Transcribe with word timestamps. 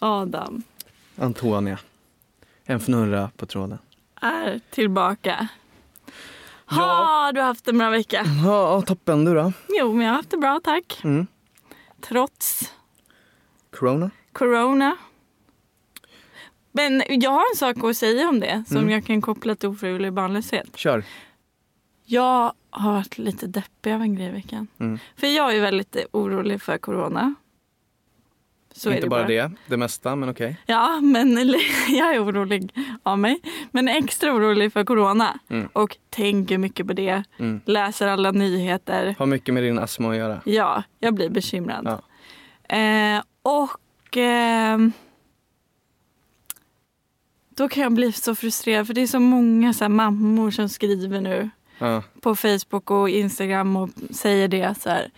Adam 0.00 0.62
Antonia. 1.16 1.78
En 2.64 2.80
fnurra 2.80 3.30
på 3.36 3.46
tråden. 3.46 3.78
är 4.20 4.60
tillbaka. 4.70 5.48
Ja. 6.70 6.76
Har 6.76 7.32
du 7.32 7.40
haft 7.40 7.68
en 7.68 7.78
bra 7.78 7.90
vecka? 7.90 8.24
Ja, 8.44 8.82
toppen. 8.82 9.24
Du 9.24 9.34
då? 9.34 9.52
Jo, 9.68 9.92
men 9.92 10.06
jag 10.06 10.12
har 10.12 10.16
haft 10.16 10.30
det 10.30 10.36
bra 10.36 10.60
tack. 10.64 11.00
Mm. 11.04 11.26
Trots 12.00 12.74
Corona? 13.70 14.10
corona. 14.32 14.96
Men 16.72 17.02
jag 17.08 17.30
har 17.30 17.44
en 17.52 17.56
sak 17.56 17.84
att 17.84 17.96
säga 17.96 18.28
om 18.28 18.40
det 18.40 18.64
som 18.68 18.76
Mm. 18.76 18.90
jag 18.90 19.06
kan 19.06 19.20
koppla 19.22 19.54
till 19.54 19.68
ofrivillig 19.68 20.12
barnlöshet. 20.12 20.76
Kör. 20.76 21.04
Jag 22.04 22.52
har 22.70 22.92
varit 22.92 23.18
lite 23.18 23.46
deppig 23.46 23.92
av 23.92 24.02
en 24.02 24.14
grej 24.16 24.26
i 24.26 24.30
veckan. 24.30 24.66
Mm. 24.78 24.98
För 25.16 25.26
jag 25.26 25.56
är 25.56 25.60
väldigt 25.60 25.96
orolig 26.12 26.62
för 26.62 26.78
corona. 26.78 27.34
Så 28.72 28.88
är 28.90 28.94
Inte 28.94 29.06
det 29.06 29.10
bara 29.10 29.26
det, 29.26 29.50
det 29.66 29.76
mesta, 29.76 30.16
men 30.16 30.28
okej. 30.28 30.56
Ja, 30.66 31.00
men 31.00 31.36
jag 31.88 32.14
är 32.14 32.24
orolig 32.24 32.72
av 33.02 33.18
mig. 33.18 33.40
Men 33.70 33.88
extra 33.88 34.32
orolig 34.34 34.72
för 34.72 34.84
corona. 34.84 35.38
Mm. 35.48 35.68
Och 35.72 35.96
tänker 36.10 36.58
mycket 36.58 36.86
på 36.86 36.92
det. 36.92 37.22
Mm. 37.38 37.60
Läser 37.64 38.06
alla 38.08 38.30
nyheter. 38.30 39.14
Har 39.18 39.26
mycket 39.26 39.54
med 39.54 39.62
din 39.62 39.78
astma 39.78 40.10
att 40.10 40.16
göra. 40.16 40.40
Ja, 40.44 40.82
jag 40.98 41.14
blir 41.14 41.30
bekymrad. 41.30 41.86
Ja. 42.68 42.76
Eh, 42.76 43.22
och 43.42 44.16
ehm, 44.16 44.92
då 47.56 47.68
kan 47.68 47.82
jag 47.82 47.92
bli 47.92 48.12
så 48.12 48.34
frustrerad 48.34 48.86
för 48.86 48.94
det 48.94 49.00
är 49.02 49.06
så 49.06 49.20
många 49.20 49.72
så 49.72 49.88
mammor 49.88 50.50
som 50.50 50.68
skriver 50.68 51.20
nu 51.20 51.50
Ja. 51.78 52.02
på 52.20 52.36
Facebook 52.36 52.90
och 52.90 53.08
Instagram 53.10 53.76
och 53.76 53.90
säger 54.10 54.48
det 54.48 54.80
så 54.80 54.90
här. 54.90 55.10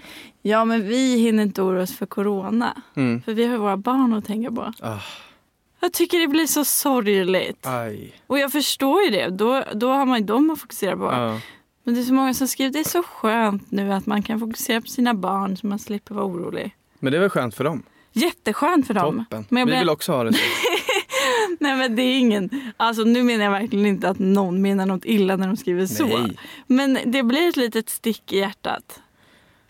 Ja, 0.43 0.65
men 0.65 0.89
vi 0.89 1.17
hinner 1.17 1.43
inte 1.43 1.63
oroa 1.63 1.83
oss 1.83 1.97
för 1.97 2.07
corona. 2.07 2.83
Mm. 2.97 3.23
För 3.23 3.35
vi 3.35 3.47
har 3.47 3.57
våra 3.59 3.77
barn 3.77 4.13
att 4.15 4.25
tänka 4.25 4.51
på. 4.53 4.73
Ah, 4.81 4.99
Jag 5.81 5.93
tycker 5.93 6.19
det 6.21 6.29
blir 6.29 6.47
så 6.47 6.65
sorgligt. 6.65 7.67
aj. 7.67 8.13
Och 8.27 8.39
jag 8.39 8.53
förstår 8.53 9.03
ju 9.03 9.11
det. 9.11 9.29
Då, 9.29 9.65
då 9.75 9.89
har 9.91 10.07
man 10.07 10.19
ju 10.19 10.25
dem 10.25 10.51
att 10.51 10.61
fokusera 10.61 10.97
på. 10.97 11.05
Ja. 11.05 11.41
Men 11.85 11.95
det 11.95 12.01
är 12.01 12.05
så 12.05 12.15
många 12.15 12.35
som 12.35 12.49
skriver 12.49 12.73
det 12.73 12.79
är 12.79 12.85
så 12.85 13.03
skönt 13.03 13.71
nu 13.71 13.93
att 13.93 14.07
man 14.07 14.23
kan 14.23 14.41
fokusera 14.41 14.81
på 14.81 14.87
sina 14.87 15.15
barn 15.15 15.57
så 15.57 15.67
man 15.67 15.79
slipper 15.79 16.15
vara 16.15 16.25
orolig. 16.27 16.77
Men 16.99 17.13
det 17.13 17.19
är 17.19 17.21
väl 17.21 17.31
skönt 17.31 17.55
för 17.55 17.65
dem? 17.65 17.83
Jätteskönt 18.13 18.87
för 18.87 18.95
dem. 18.95 19.19
Toppen. 19.31 19.45
Men 19.49 19.61
jag 19.61 19.67
Vi 19.67 19.71
blir... 19.71 19.79
vill 19.81 19.91
också 19.91 20.13
ha 20.13 20.25
det 20.25 20.33
så. 20.33 20.39
Nej 21.61 21.77
men 21.77 21.97
det 21.97 22.03
är 22.03 22.19
ingen, 22.19 22.51
alltså 22.77 23.03
nu 23.05 23.23
menar 23.23 23.45
jag 23.45 23.51
verkligen 23.53 23.87
inte 23.87 24.09
att 24.09 24.19
någon 24.19 24.63
menar 24.63 24.87
något 24.87 25.05
illa 25.05 25.37
när 25.37 25.47
de 25.47 25.57
skriver 25.57 25.87
så. 25.87 26.07
Nej. 26.07 26.37
Men 26.67 26.99
det 27.05 27.23
blir 27.23 27.49
ett 27.49 27.57
litet 27.57 27.89
stick 27.89 28.33
i 28.33 28.39
hjärtat. 28.39 29.01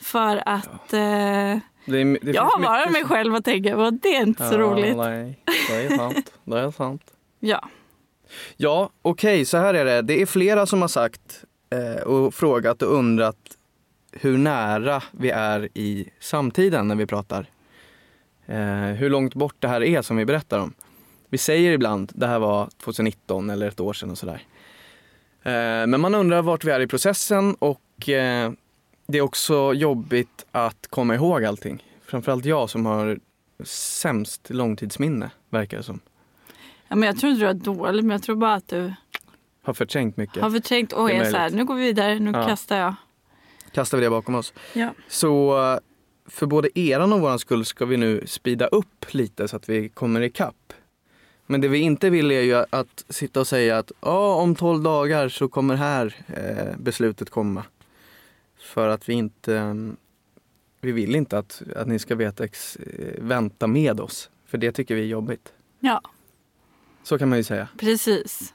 För 0.03 0.43
att 0.49 0.93
eh, 0.93 1.01
Det 1.01 1.63
det 1.85 2.21
jag 2.23 2.43
har 2.43 2.63
bara 2.63 2.91
mig 2.91 3.05
själv 3.05 3.35
att 3.35 3.45
tänka 3.45 3.75
på. 3.77 3.91
Det 3.91 4.17
är 4.17 4.23
inte 4.23 4.49
så 4.49 4.59
roligt. 4.59 4.97
Nej, 4.97 5.39
det 5.69 5.75
är 5.75 5.97
sant. 5.97 6.33
Det 6.45 6.59
är 6.59 6.71
sant. 6.71 7.03
Ja. 7.41 7.69
Ja, 8.57 8.91
okej, 9.03 9.45
så 9.45 9.57
här 9.57 9.75
är 9.75 9.85
det. 9.85 10.03
Det 10.03 10.23
är 10.23 10.27
flera 10.27 10.67
som 10.67 10.81
har 10.81 10.89
sagt 10.89 11.45
eh, 11.71 12.03
och 12.03 12.35
frågat 12.35 12.83
och 12.83 12.95
undrat 12.95 13.37
hur 14.13 14.39
nära 14.39 15.03
vi 15.11 15.31
är 15.31 15.69
i 15.75 16.09
samtiden 16.21 16.89
när 16.89 16.95
vi 16.95 17.07
pratar. 17.07 17.47
Eh, 18.47 18.57
hur 18.77 19.11
långt 19.11 19.35
bort 19.35 19.57
det 19.59 19.69
här 19.69 19.83
är 19.83 20.03
som 20.03 20.17
vi 20.17 20.25
berättar 20.25 20.59
om. 20.59 20.75
Vi 21.29 21.39
säger 21.39 21.73
ibland 21.73 22.13
det 22.15 22.27
här 22.27 22.39
var 22.39 22.69
2019 22.83 23.51
eller 23.51 23.69
ett 23.69 23.81
år 23.81 23.93
sedan 23.93 24.11
och 24.11 24.19
sådär. 24.19 24.43
Eh, 25.43 25.87
men 25.87 26.01
man 26.01 26.15
undrar 26.15 26.43
vart 26.43 26.65
vi 26.65 26.71
är 26.71 26.81
i 26.81 26.87
processen 26.87 27.55
och 27.55 28.09
eh, 28.09 28.53
det 29.07 29.19
är 29.19 29.23
också 29.23 29.73
jobbigt 29.75 30.47
att 30.53 30.87
komma 30.91 31.15
ihåg 31.15 31.45
allting. 31.45 31.85
Framförallt 32.07 32.45
jag 32.45 32.71
som 32.71 32.87
har 32.87 33.19
sämst 33.65 34.51
långtidsminne, 34.51 35.31
verkar 35.51 35.77
det 35.77 35.83
som. 35.83 36.01
ja. 36.89 36.97
Men 36.97 37.03
jag 37.07 37.19
tror 37.19 37.33
inte 37.33 37.45
du 37.45 37.49
är 37.51 37.55
dålig, 37.55 38.05
men 38.05 38.11
jag 38.11 38.23
tror 38.23 38.37
bara 38.37 38.55
att 38.55 38.69
du 38.69 38.95
Har 39.63 39.75
förträngt 39.75 40.17
mycket. 40.17 40.43
har 40.43 40.51
förträngt 40.51 40.93
och 40.93 41.11
är 41.11 41.21
är 41.21 41.31
så 41.31 41.37
här, 41.37 41.51
nu 41.51 41.65
går 41.65 41.75
vi 41.75 41.83
vidare, 41.83 42.19
nu 42.19 42.31
Ja. 42.35 42.47
kastar 42.47 42.77
jag. 42.77 42.95
kastar 43.73 43.99
vi 43.99 44.05
det 44.05 44.11
bakom 44.11 44.35
oss. 44.35 44.53
Ja. 44.73 44.91
Så 45.09 45.63
eh, 45.73 45.79
för 46.27 46.47
både 46.47 46.79
eran 46.79 47.13
och 47.13 47.21
våran 47.21 47.39
skull 47.39 47.65
ska 47.65 47.85
vi 47.85 47.97
nu 47.97 48.23
spida 48.27 48.67
upp 48.67 49.15
lite 49.15 49.49
så 49.49 49.57
att 49.57 49.69
vi 49.69 49.89
kommer 49.89 50.21
ikapp. 50.21 50.73
Men 51.47 51.61
det 51.61 51.69
vi 51.69 51.79
inte 51.79 52.11
vill 52.11 52.31
är 52.31 52.41
ju 52.41 52.65
att 52.71 53.05
sitta 53.09 53.41
och 53.41 53.47
säga 53.47 53.79
att 53.79 53.93
ja, 54.01 54.35
om 54.35 54.55
12 54.55 54.83
dagar 54.83 55.29
så 55.29 55.49
kommer 55.49 55.75
här 55.77 56.15
eh, 56.27 56.77
beslutet 56.79 57.31
komma. 57.31 57.65
För 58.63 58.89
att 58.89 59.09
vi 59.09 59.13
inte, 59.13 59.77
vi 60.81 60.93
vill 60.93 61.15
inte 61.15 61.39
att, 61.39 61.63
att 61.77 61.89
ni 61.89 61.99
ska 61.99 62.15
veta 62.15 62.45
ex, 62.45 62.79
vänta 63.19 63.67
med 63.67 64.01
oss. 64.01 64.31
För 64.47 64.59
det 64.59 64.73
tycker 64.73 64.95
vi 64.95 65.01
är 65.01 65.07
jobbigt. 65.07 65.53
ja, 65.81 66.01
Så 67.03 67.19
kan 67.19 67.29
man 67.29 67.39
ju 67.39 67.45
säga. 67.45 67.69
precis. 67.79 68.55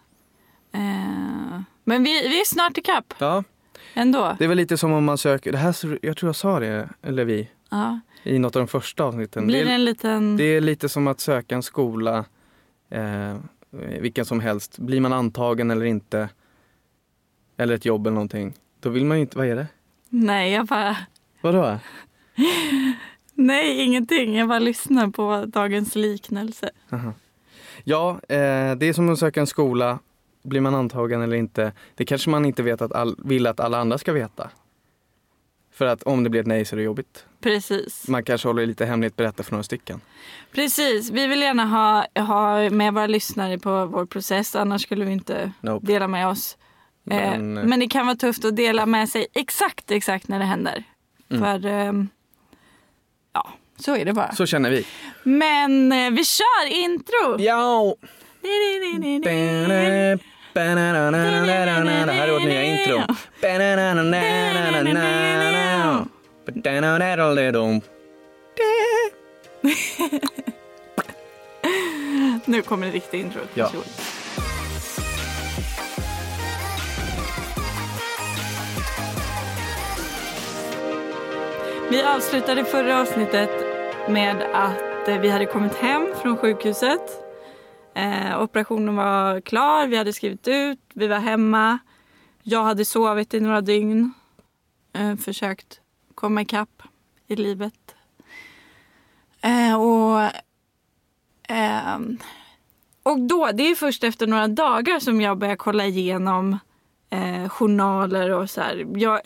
Eh, 0.72 1.62
men 1.84 2.04
vi, 2.04 2.28
vi 2.28 2.42
är 2.42 2.46
snart 2.46 2.78
ikapp 2.78 3.14
Ja, 3.20 3.44
ändå. 3.94 4.36
det 4.38 4.44
är 4.44 4.48
väl 4.48 4.58
lite 4.58 4.78
som 4.78 4.92
om 4.94 5.04
man 5.06 5.18
söker, 5.18 5.52
det 5.52 5.58
här, 5.58 6.00
jag 6.02 6.18
tror 6.18 6.28
jag 6.28 6.36
sa 6.36 6.60
det, 6.60 6.90
eller 7.02 7.26
vi, 7.26 7.50
Ja. 7.70 8.00
i 8.24 8.40
något 8.40 8.56
av 8.56 8.60
de 8.62 8.68
första 8.68 9.04
avsnitten. 9.04 9.48
Blir 9.48 9.66
det 9.66 9.72
en 9.72 9.86
liten... 9.86 10.38
Det 10.38 10.44
är 10.44 10.62
lite 10.62 10.90
som 10.90 11.08
att 11.08 11.20
söka 11.20 11.56
en 11.56 11.64
skola, 11.64 12.26
eh, 12.90 13.38
vilken 14.00 14.26
som 14.26 14.40
helst. 14.40 14.80
Blir 14.80 15.00
man 15.02 15.14
antagen 15.14 15.72
eller 15.72 15.86
inte, 15.86 16.30
eller 17.58 17.76
ett 17.76 17.86
jobb 17.86 18.08
eller 18.08 18.14
någonting, 18.16 18.54
då 18.80 18.90
vill 18.90 19.06
man 19.06 19.18
ju 19.18 19.22
inte, 19.22 19.38
vad 19.38 19.48
är 19.48 19.56
det? 19.56 19.68
Nej, 20.10 20.52
jag 20.52 20.66
bara... 20.66 20.98
Vadå? 21.42 21.80
Nej, 23.34 23.82
ingenting. 23.82 24.36
Jag 24.36 24.48
bara 24.48 24.60
lyssnar 24.60 25.08
på 25.08 25.46
dagens 25.48 25.96
liknelse. 25.96 26.70
Aha. 26.92 27.14
Ja, 27.84 28.10
eh, 28.30 28.76
det 28.76 28.86
är 28.86 28.94
som 28.94 29.10
att 29.10 29.20
söka 29.20 29.40
en 29.40 29.48
skola, 29.48 30.00
blir 30.44 30.62
man 30.62 30.76
antagen 30.76 31.22
eller 31.22 31.36
inte, 31.38 31.72
det 31.96 32.06
kanske 32.06 32.30
man 32.30 32.46
inte 32.46 32.64
vet 32.64 32.82
att 32.82 32.94
all, 32.94 33.16
vill 33.24 33.48
att 33.48 33.60
alla 33.60 33.78
andra 33.78 33.98
ska 33.98 34.14
veta. 34.14 34.50
För 35.72 35.86
att 35.86 36.04
om 36.04 36.24
det 36.24 36.30
blir 36.30 36.42
ett 36.42 36.48
nej 36.48 36.66
så 36.66 36.76
är 36.76 36.78
det 36.78 36.84
jobbigt. 36.84 37.26
Precis. 37.40 38.08
Man 38.08 38.24
kanske 38.24 38.48
håller 38.48 38.66
lite 38.66 38.86
hemligt 38.86 39.16
berätta 39.16 39.44
för 39.44 39.52
några 39.52 39.64
stycken. 39.64 40.02
Precis. 40.52 41.10
Vi 41.12 41.28
vill 41.28 41.42
gärna 41.42 41.66
ha, 41.66 42.06
ha 42.24 42.70
med 42.70 42.94
våra 42.94 43.08
lyssnare 43.08 43.60
på 43.60 43.86
vår 43.86 44.06
process. 44.06 44.56
Annars 44.56 44.82
skulle 44.82 45.06
vi 45.06 45.12
inte 45.12 45.52
Nope. 45.62 45.88
dela 45.88 46.08
med 46.08 46.28
oss. 46.28 46.58
Men, 47.10 47.54
Men, 47.54 47.70
men 47.70 47.80
det 47.80 47.88
kan 47.88 48.06
vara 48.06 48.16
tufft 48.16 48.46
att 48.46 48.56
dela 48.56 48.86
med 48.86 49.10
sig 49.10 49.28
exakt, 49.34 49.92
exakt 49.92 50.28
när 50.28 50.40
det 50.40 50.46
händer. 50.46 50.84
Mm. 51.30 51.44
För 51.44 51.70
ehm, 51.70 52.10
ja, 53.34 53.50
så 53.78 53.96
är 53.96 54.06
det 54.06 54.14
bara. 54.14 54.32
Så 54.32 54.46
känner 54.46 54.70
vi. 54.70 54.86
Men 55.24 55.92
eh, 55.92 56.12
vi 56.12 56.26
kör 56.26 56.68
intro! 56.72 57.40
Ja! 57.40 57.96
Det 62.06 62.12
här 62.12 62.28
är 62.28 62.32
vårt 62.32 62.44
nya 62.44 62.64
intro. 62.64 63.02
Nu 72.46 72.62
kommer 72.62 72.88
det 72.88 72.94
riktiga 72.94 73.22
introt. 73.22 73.50
Ja. 73.54 73.72
Vi 81.90 82.04
avslutade 82.04 82.66
förra 82.66 83.02
avsnittet 83.02 83.50
med 84.10 84.42
att 84.54 85.08
eh, 85.08 85.20
vi 85.20 85.30
hade 85.30 85.46
kommit 85.46 85.76
hem 85.76 86.08
från 86.22 86.38
sjukhuset. 86.38 87.02
Eh, 87.94 88.42
operationen 88.42 88.96
var 88.96 89.42
klar, 89.42 89.88
vi 89.88 89.98
hade 89.98 90.14
skrivit 90.14 90.48
ut, 90.48 90.80
vi 90.94 91.08
var 91.08 91.20
hemma. 91.20 91.80
Jag 92.44 92.64
hade 92.64 92.86
sovit 92.86 93.34
i 93.34 93.40
några 93.40 93.62
dygn. 93.62 94.14
Eh, 94.94 95.16
försökt 95.16 95.80
komma 96.16 96.42
ikapp 96.42 96.84
i 97.28 97.36
livet. 97.36 97.96
Eh, 99.42 99.82
och 99.82 100.32
ehm, 101.48 102.18
och 103.04 103.20
då, 103.20 103.52
det 103.54 103.64
är 103.64 103.76
först 103.76 104.04
efter 104.04 104.28
några 104.28 104.48
dagar 104.48 105.00
som 105.00 105.22
jag 105.22 105.38
börjar 105.38 105.56
kolla 105.56 105.86
igenom 105.86 106.58
eh, 107.10 107.50
journaler 107.50 108.30
och 108.30 108.50
så 108.50 108.62
här. 108.62 108.88
Jag, 108.96 109.22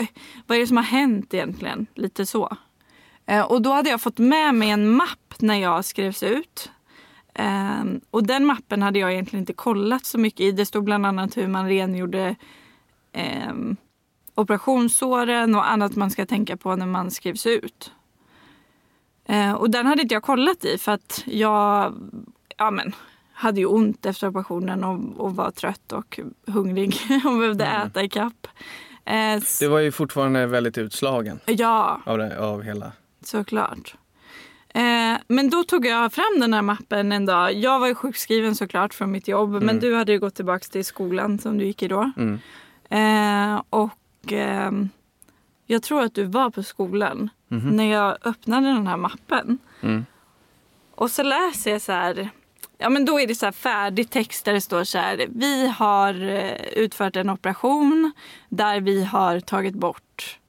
vad 0.47 0.57
är 0.57 0.61
det 0.61 0.67
som 0.67 0.77
har 0.77 0.83
hänt 0.83 1.33
egentligen? 1.33 1.87
Lite 1.95 2.25
så. 2.25 2.57
Eh, 3.25 3.41
och 3.41 3.61
då 3.61 3.71
hade 3.71 3.89
jag 3.89 4.01
fått 4.01 4.17
med 4.17 4.55
mig 4.55 4.69
en 4.69 4.89
mapp 4.89 5.35
när 5.39 5.55
jag 5.55 5.85
skrevs 5.85 6.23
ut. 6.23 6.71
Eh, 7.33 7.83
och 8.11 8.23
den 8.23 8.45
mappen 8.45 8.81
hade 8.81 8.99
jag 8.99 9.11
egentligen 9.11 9.41
inte 9.41 9.53
kollat 9.53 10.05
så 10.05 10.17
mycket 10.17 10.39
i. 10.39 10.51
Det 10.51 10.65
stod 10.65 10.83
bland 10.83 11.05
annat 11.05 11.37
hur 11.37 11.47
man 11.47 11.67
rengjorde 11.67 12.35
ehm, 13.13 13.77
operationssåren 14.35 15.55
och 15.55 15.71
annat 15.71 15.95
man 15.95 16.11
ska 16.11 16.25
tänka 16.25 16.57
på 16.57 16.75
när 16.75 16.85
man 16.85 17.11
skrivs 17.11 17.45
ut. 17.45 17.91
Eh, 19.25 19.53
och 19.53 19.69
den 19.69 19.85
hade 19.85 20.01
inte 20.01 20.13
jag 20.13 20.23
kollat 20.23 20.65
i 20.65 20.77
för 20.77 20.91
att 20.91 21.23
jag 21.25 21.93
ja, 22.57 22.71
men, 22.71 22.93
hade 23.41 23.59
ju 23.59 23.65
ont 23.65 24.05
efter 24.05 24.27
operationen 24.27 24.83
och, 24.83 25.25
och 25.25 25.35
var 25.35 25.51
trött 25.51 25.91
och 25.91 26.19
hungrig 26.47 26.95
och 27.25 27.37
behövde 27.39 27.65
Mm. 27.65 27.87
äta 27.87 28.03
ikapp. 28.03 28.47
Eh, 29.05 29.39
Det 29.59 29.67
var 29.67 29.79
ju 29.79 29.91
fortfarande 29.91 30.45
väldigt 30.47 30.77
utslagen 30.77 31.39
ja, 31.45 32.01
av, 32.05 32.17
det, 32.17 32.39
av 32.39 32.61
hela. 32.61 32.91
såklart. 33.23 33.95
Eh, 34.73 35.17
men 35.27 35.49
då 35.49 35.63
tog 35.63 35.85
jag 35.85 36.13
fram 36.13 36.39
den 36.39 36.53
här 36.53 36.61
mappen 36.61 37.11
en 37.11 37.25
dag. 37.25 37.53
Jag 37.53 37.79
var 37.79 37.87
ju 37.87 37.95
sjukskriven 37.95 38.55
såklart 38.55 38.93
från 38.93 39.11
mitt 39.11 39.27
jobb. 39.27 39.63
Men 39.63 39.79
du 39.79 39.95
hade 39.95 40.11
ju 40.11 40.19
gått 40.19 40.35
tillbaka 40.35 40.65
till 40.71 40.85
skolan 40.85 41.39
som 41.39 41.57
du 41.57 41.65
gick 41.65 41.83
i 41.83 41.87
då. 41.87 42.11
Mm. 42.17 42.39
Eh, 42.89 43.61
och 43.69 44.31
ehm, 44.31 44.89
jag 45.65 45.83
tror 45.83 46.01
att 46.03 46.15
du 46.15 46.23
var 46.23 46.49
på 46.49 46.63
skolan 46.63 47.29
Mhm. 47.47 47.69
när 47.69 47.91
jag 47.91 48.17
öppnade 48.23 48.67
den 48.67 48.87
här 48.87 48.97
mappen. 48.97 49.57
Mm. 49.81 50.05
Och 50.95 51.11
så 51.11 51.23
läser 51.23 51.71
jag 51.71 51.81
så 51.81 51.91
här. 51.91 52.29
Ja 52.81 52.89
men 52.89 53.05
då 53.05 53.19
är 53.19 53.27
det 53.27 53.35
så 53.35 53.45
här 53.45 53.51
färdig 53.51 54.09
text 54.09 54.45
där 54.45 54.53
det 54.53 54.61
står 54.61 54.83
så 54.83 54.97
här. 54.97 55.27
Vi 55.35 55.67
har 55.67 56.29
eh, 56.29 56.55
utfört 56.75 57.15
en 57.15 57.29
operation 57.29 58.11
där 58.49 58.81
vi 58.81 59.03
har 59.03 59.39
tagit 59.39 59.75
bort. 59.75 60.39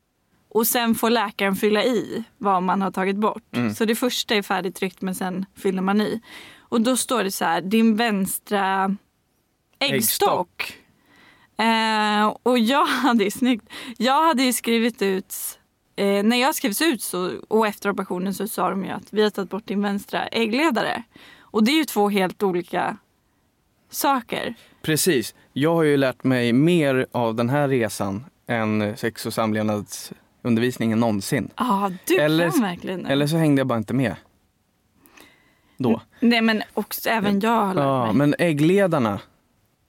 Och 0.49 0.67
sen 0.67 0.95
får 0.95 1.11
läkaren 1.11 1.57
fylla 1.57 1.85
i 1.85 2.25
vad 2.39 2.63
man 2.63 2.83
har 2.83 2.91
tagit 2.91 3.17
bort. 3.17 3.57
Mm. 3.57 3.75
Så 3.75 3.85
det 3.85 3.95
första 3.95 4.35
är 4.35 4.43
färdigtryckt 4.43 5.03
men 5.03 5.15
sen 5.15 5.47
fyller 5.57 5.83
man 5.83 6.01
i. 6.01 6.21
Och 6.59 6.81
då 6.81 6.97
står 6.97 7.25
det 7.25 7.31
så 7.31 7.45
här. 7.45 7.61
Din 7.61 7.97
vänstra 7.97 8.97
äggstock. 9.79 10.79
Eh, 11.59 12.27
och 12.43 12.59
jag 12.59 12.87
hade 12.87 13.25
ju 13.25 13.31
snyggt. 13.31 13.69
Jag 13.99 14.27
hade 14.27 14.43
ju 14.43 14.53
skrivit 14.53 15.03
ut 15.03 15.59
Eh, 15.97 16.23
när 16.25 16.37
jag 16.37 16.55
skrevs 16.55 16.83
ut 16.83 17.03
så, 17.03 17.33
och 17.49 17.67
efter 17.67 17.91
operationen 17.91 18.35
så 18.35 18.49
sa 18.49 18.71
de 18.71 18.85
ju 18.85 18.91
att 18.91 19.13
vi 19.13 19.23
har 19.23 19.31
tagit 19.31 19.51
bort 19.51 19.67
din 19.67 19.83
vänstra 19.83 20.27
äggledare. 20.27 21.03
Och 21.53 21.65
det 21.65 21.71
är 21.71 21.77
ju 21.77 21.85
två 21.85 22.09
helt 22.09 22.43
olika 22.43 22.97
saker. 23.91 24.55
Precis. 24.83 25.35
Jag 25.53 25.75
har 25.75 25.83
ju 25.83 25.97
lärt 25.97 26.25
mig 26.25 26.53
mer 26.53 27.07
av 27.13 27.35
den 27.35 27.49
här 27.51 27.69
resan 27.69 28.25
än 28.47 28.97
sex 28.97 29.27
och 29.27 29.35
samlevnadsundervisningen 29.35 31.01
någonsin. 31.01 31.51
Ja, 31.57 31.91
du 32.07 32.19
Eller- 32.21 32.51
kan 32.51 32.61
verkligen. 32.61 33.07
Eller 33.07 33.27
så 33.27 33.37
hängde 33.37 33.61
jag 33.61 33.67
bara 33.67 33.79
inte 33.79 33.95
med. 33.95 34.17
Då. 35.77 36.01
Nej 36.21 36.43
men 36.43 36.63
också, 36.75 37.09
även 37.11 37.41
jag 37.41 37.51
har 37.51 37.75
lärt 37.75 37.85
Ja, 37.85 38.07
mig. 38.07 38.15
men 38.15 38.35
äggledarna, 38.39 39.21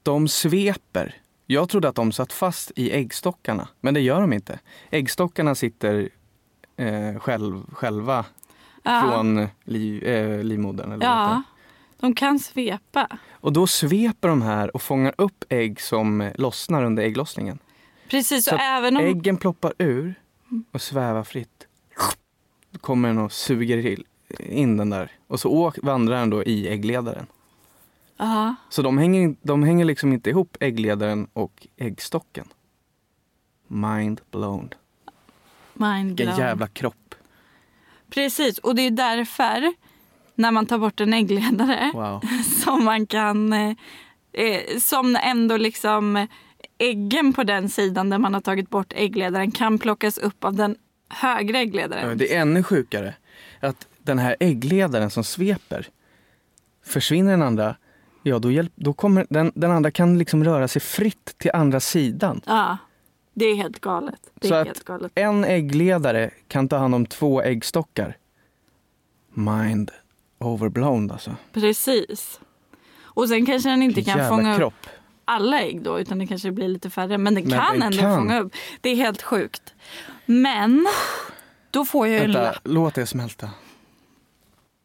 de 0.04 0.28
sveper. 0.28 1.16
Jag 1.46 1.70
trodde 1.70 1.90
att 1.90 1.96
de 1.96 2.12
satt 2.12 2.34
fast 2.34 2.72
i 2.76 2.92
äggstockarna, 2.92 3.68
men 3.82 3.94
det 3.94 4.00
gör 4.00 4.22
de 4.22 4.34
inte. 4.34 4.60
Äggstockarna 4.90 5.56
sitter 5.56 6.10
eh, 6.78 7.20
själv, 7.20 7.64
själva 7.74 8.26
ja. 8.84 9.02
från 9.08 9.48
liv, 9.64 10.04
eh, 10.04 10.44
livmodern. 10.44 10.92
Eller 10.92 11.06
ja. 11.06 11.44
De 12.04 12.16
kan 12.16 12.40
svepa. 12.40 13.08
Och 13.32 13.54
då 13.54 13.68
sveper 13.68 14.28
de 14.28 14.42
här 14.42 14.76
och 14.76 14.82
fångar 14.82 15.14
upp 15.18 15.46
ägg 15.50 15.82
som 15.82 16.32
lossnar 16.36 16.84
under 16.84 17.04
ägglossningen. 17.04 17.60
Precis, 18.10 18.46
Så 18.46 18.56
och 18.56 18.62
även 18.62 18.98
om... 18.98 19.04
Äggen 19.06 19.38
ploppar 19.38 19.74
ur 19.78 20.16
och 20.72 20.82
svävar 20.82 21.24
fritt. 21.24 21.68
Då 22.72 22.80
kommer 22.80 23.08
den 23.10 23.18
och 23.18 23.32
suger 23.32 23.98
in 24.40 24.78
den 24.78 24.90
där. 24.90 25.12
Och 25.28 25.40
så 25.40 25.74
vandrar 25.84 26.20
den 26.20 26.30
då 26.30 26.44
i 26.44 26.68
äggledaren. 26.68 27.26
Ja, 28.18 28.56
Så 28.70 28.82
de 28.82 28.98
hänger, 28.98 29.36
de 29.42 29.64
hänger 29.64 29.86
liksom 29.86 30.14
inte 30.14 30.30
ihop 30.30 30.58
äggledaren 30.60 31.28
och 31.34 31.68
äggstocken. 31.78 32.48
Mind 33.68 34.22
blown. 34.32 34.70
mind 35.74 36.08
Vilken 36.08 36.26
blown. 36.26 36.40
jävla 36.40 36.68
kropp. 36.68 37.16
Precis, 38.10 38.58
och 38.58 38.76
det 38.76 38.82
är 38.82 38.92
därför 38.92 39.74
när 40.36 40.52
man 40.52 40.66
tar 40.66 40.78
bort 40.78 41.00
en 41.00 41.14
äggledare 41.14 41.92
Wow. 41.94 42.22
som 42.64 42.86
man 42.86 43.06
kan... 43.08 43.54
Eh, 43.54 43.76
eh, 44.34 44.78
som 44.80 45.16
ändå 45.24 45.58
liksom 45.58 46.28
äggen 46.78 47.34
på 47.34 47.44
den 47.44 47.70
sidan 47.70 48.10
där 48.10 48.18
man 48.18 48.34
har 48.34 48.42
tagit 48.42 48.70
bort 48.70 48.94
äggledaren 48.96 49.52
kan 49.52 49.80
plockas 49.80 50.18
upp 50.18 50.44
av 50.44 50.56
den 50.56 50.76
högre 51.10 51.58
äggledaren. 51.60 52.10
Ja, 52.10 52.16
Det 52.16 52.36
är 52.36 52.42
ännu 52.42 52.64
sjukare 52.64 53.14
att 53.60 53.88
den 53.98 54.20
här 54.20 54.36
äggledaren 54.40 55.10
som 55.10 55.24
sveper, 55.24 55.88
försvinner 56.86 57.32
den 57.32 57.42
andra, 57.42 57.76
ja 58.24 58.40
då, 58.40 58.52
hjälp, 58.52 58.72
då 58.76 58.94
kommer 58.94 59.26
den, 59.30 59.52
den 59.56 59.72
andra 59.72 59.92
kan 59.92 60.18
liksom 60.18 60.44
röra 60.44 60.68
sig 60.68 60.82
fritt 60.82 61.36
till 61.38 61.52
andra 61.54 61.80
sidan. 61.80 62.42
Ja, 62.46 62.78
det 63.34 63.46
är 63.46 63.56
helt 63.56 63.80
galet. 63.82 64.32
Det 64.34 64.48
Så 64.48 64.54
är 64.56 64.72
att- 64.72 64.84
galet. 64.86 65.12
En 65.16 65.44
äggledare 65.46 66.32
kan 66.48 66.68
ta 66.70 66.78
hand 66.78 66.96
om 66.96 67.06
två 67.06 67.42
äggstockar. 67.42 68.18
Mind 69.34 69.92
overblown 70.46 71.12
alltså. 71.12 71.36
Precis. 71.54 72.40
Och 73.02 73.30
sen 73.30 73.46
kanske 73.46 73.70
den 73.70 73.82
inte 73.84 73.96
Vilken 73.96 74.18
kan 74.18 74.30
fånga 74.30 74.52
upp 74.54 74.58
kropp. 74.60 74.88
alla 75.26 75.62
ägg 75.62 75.82
då 75.82 76.00
utan 76.00 76.20
det 76.20 76.28
kanske 76.28 76.52
blir 76.52 76.68
lite 76.68 76.90
färre. 76.90 77.18
Men 77.18 77.36
den 77.36 77.44
Men 77.50 77.60
kan 77.60 77.74
den 77.74 77.82
ändå 77.84 77.98
kan. 77.98 78.18
fånga 78.18 78.40
upp. 78.40 78.54
Det 78.82 78.90
är 78.90 78.96
helt 78.96 79.22
sjukt. 79.22 79.74
Men 80.26 80.88
då 81.72 81.86
får 81.86 82.08
jag 82.08 82.14
ju 82.18 82.24
en 82.24 82.32
Vänta, 82.32 82.44
lapp. 82.52 82.60
låt 82.64 82.94
det 82.96 83.06
smälta. 83.06 83.50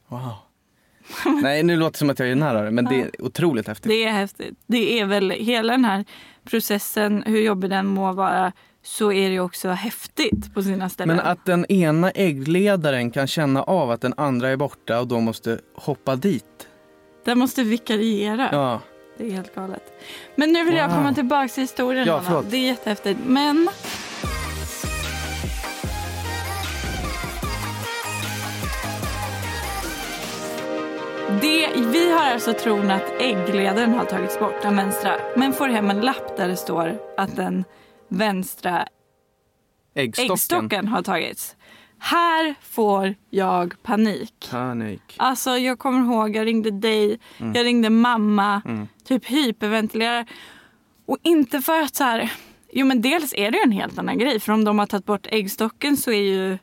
Wow. 0.08 0.32
Nej, 1.42 1.62
nu 1.62 1.76
låter 1.76 1.92
det 1.92 1.98
som 1.98 2.10
att 2.10 2.18
jag 2.18 2.28
är 2.30 2.34
nära 2.34 2.62
det, 2.62 2.70
men 2.70 2.84
det 2.84 3.00
är 3.00 3.10
otroligt 3.22 3.66
häftigt. 3.68 3.88
Det 3.88 4.04
är 4.04 4.12
häftigt. 4.12 4.58
Det 4.66 5.00
är 5.00 5.04
väl 5.06 5.30
hela 5.30 5.72
den 5.72 5.84
här 5.84 6.04
processen, 6.44 7.22
hur 7.26 7.40
jobbig 7.40 7.70
den 7.70 7.86
må 7.86 8.12
vara, 8.12 8.52
så 8.88 9.12
är 9.12 9.30
det 9.30 9.40
också 9.40 9.68
häftigt 9.68 10.54
på 10.54 10.62
sina 10.62 10.88
ställen. 10.88 11.16
Men 11.16 11.26
att 11.26 11.44
den 11.46 11.66
ena 11.72 12.10
äggledaren 12.10 13.10
kan 13.10 13.26
känna 13.26 13.62
av 13.62 13.90
att 13.90 14.00
den 14.00 14.14
andra 14.16 14.48
är 14.48 14.56
borta 14.56 15.00
och 15.00 15.06
då 15.08 15.20
måste 15.20 15.58
hoppa 15.74 16.16
dit. 16.16 16.68
Den 17.24 17.38
måste 17.38 17.62
vikariera. 17.62 18.48
Ja, 18.52 18.80
Det 19.18 19.26
är 19.26 19.30
helt 19.30 19.54
galet. 19.54 19.82
Men 20.36 20.52
nu 20.52 20.64
vill 20.64 20.74
jag 20.76 20.88
Wow. 20.88 20.96
komma 20.96 21.14
tillbaka 21.14 21.48
till 21.48 21.62
historien. 21.62 22.06
Ja, 22.06 22.22
Anna. 22.26 22.42
Det 22.42 22.56
är 22.56 22.60
jättehäftigt. 22.66 23.20
Men 23.26 23.68
det, 31.40 31.68
vi 31.76 32.12
har 32.12 32.26
alltså 32.32 32.52
tron 32.52 32.90
att 32.90 33.12
äggledaren 33.20 33.94
har 33.94 34.04
tagits 34.04 34.38
bort, 34.38 34.62
den 34.62 34.76
vänstra. 34.76 35.14
Men 35.36 35.52
får 35.52 35.68
hem 35.68 35.90
en 35.90 36.00
lapp 36.00 36.36
där 36.36 36.48
det 36.48 36.56
står 36.56 36.98
att 37.16 37.36
den 37.36 37.64
vänstra 38.08 38.86
äggstocken. 39.94 40.32
äggstocken 40.32 40.88
har 40.88 41.02
tagits. 41.02 41.56
Här 41.98 42.54
får 42.62 43.14
jag 43.30 43.82
panik. 43.82 44.48
Panik. 44.50 45.00
Alltså 45.16 45.50
jag 45.50 45.78
kommer 45.78 46.00
ihåg, 46.00 46.36
jag 46.36 46.46
ringde 46.46 46.70
dig, 46.70 47.18
Mm. 47.38 47.52
jag 47.54 47.64
ringde 47.66 47.90
mamma, 47.90 48.62
typ 49.04 49.26
hyperventilerar. 49.26 50.26
Och 51.06 51.18
inte 51.22 51.60
för 51.60 51.80
att 51.82 51.94
så 51.94 52.04
här, 52.04 52.32
jo 52.72 52.86
men 52.86 53.02
dels 53.02 53.34
är 53.34 53.50
det 53.50 53.56
ju 53.56 53.62
en 53.62 53.72
helt 53.72 53.98
annan 53.98 54.18
grej. 54.18 54.40
För 54.40 54.52
om 54.52 54.64
de 54.64 54.78
har 54.78 54.86
tagit 54.86 55.04
bort 55.06 55.26
äggstocken 55.30 55.96
så 55.96 56.10
är 56.10 56.22
ju 56.22 56.58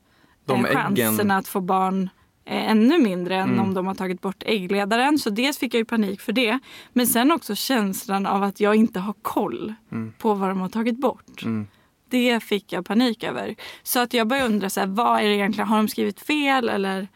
De 0.46 0.66
eh, 0.66 0.72
äggen- 0.72 0.96
chanserna 0.96 1.38
att 1.38 1.48
få 1.48 1.62
barn 1.62 2.10
ännu 2.46 3.00
mindre 3.00 3.36
än 3.36 3.50
Mm. 3.50 3.60
om 3.60 3.74
de 3.74 3.88
har 3.88 3.96
tagit 3.96 4.22
bort 4.22 4.44
äggledaren. 4.46 5.20
Så 5.20 5.30
dels 5.30 5.58
fick 5.58 5.74
jag 5.74 5.80
ju 5.80 5.86
panik 5.86 6.22
för 6.22 6.32
det. 6.34 6.60
Men 6.94 7.08
sen 7.08 7.32
också 7.32 7.56
känslan 7.56 8.26
av 8.26 8.44
att 8.44 8.60
jag 8.60 8.76
inte 8.76 9.00
har 9.00 9.14
koll 9.22 9.74
på 10.18 10.34
vad 10.34 10.50
de 10.50 10.62
har 10.62 10.70
tagit 10.70 10.98
bort. 10.98 11.44
Mm. 11.44 11.68
Det 12.10 12.40
fick 12.44 12.74
jag 12.74 12.86
panik 12.86 13.24
över. 13.24 13.56
Så 13.84 14.00
att 14.00 14.14
jag 14.14 14.28
började 14.28 14.48
undra, 14.50 14.70
så 14.70 14.80
här, 14.80 14.88
vad 14.88 15.20
är 15.20 15.24
det 15.24 15.36
egentligen? 15.36 15.68
Har 15.68 15.78
de 15.78 15.88
skrivit 15.88 16.20
fel 16.20 16.70
eller 16.70 17.08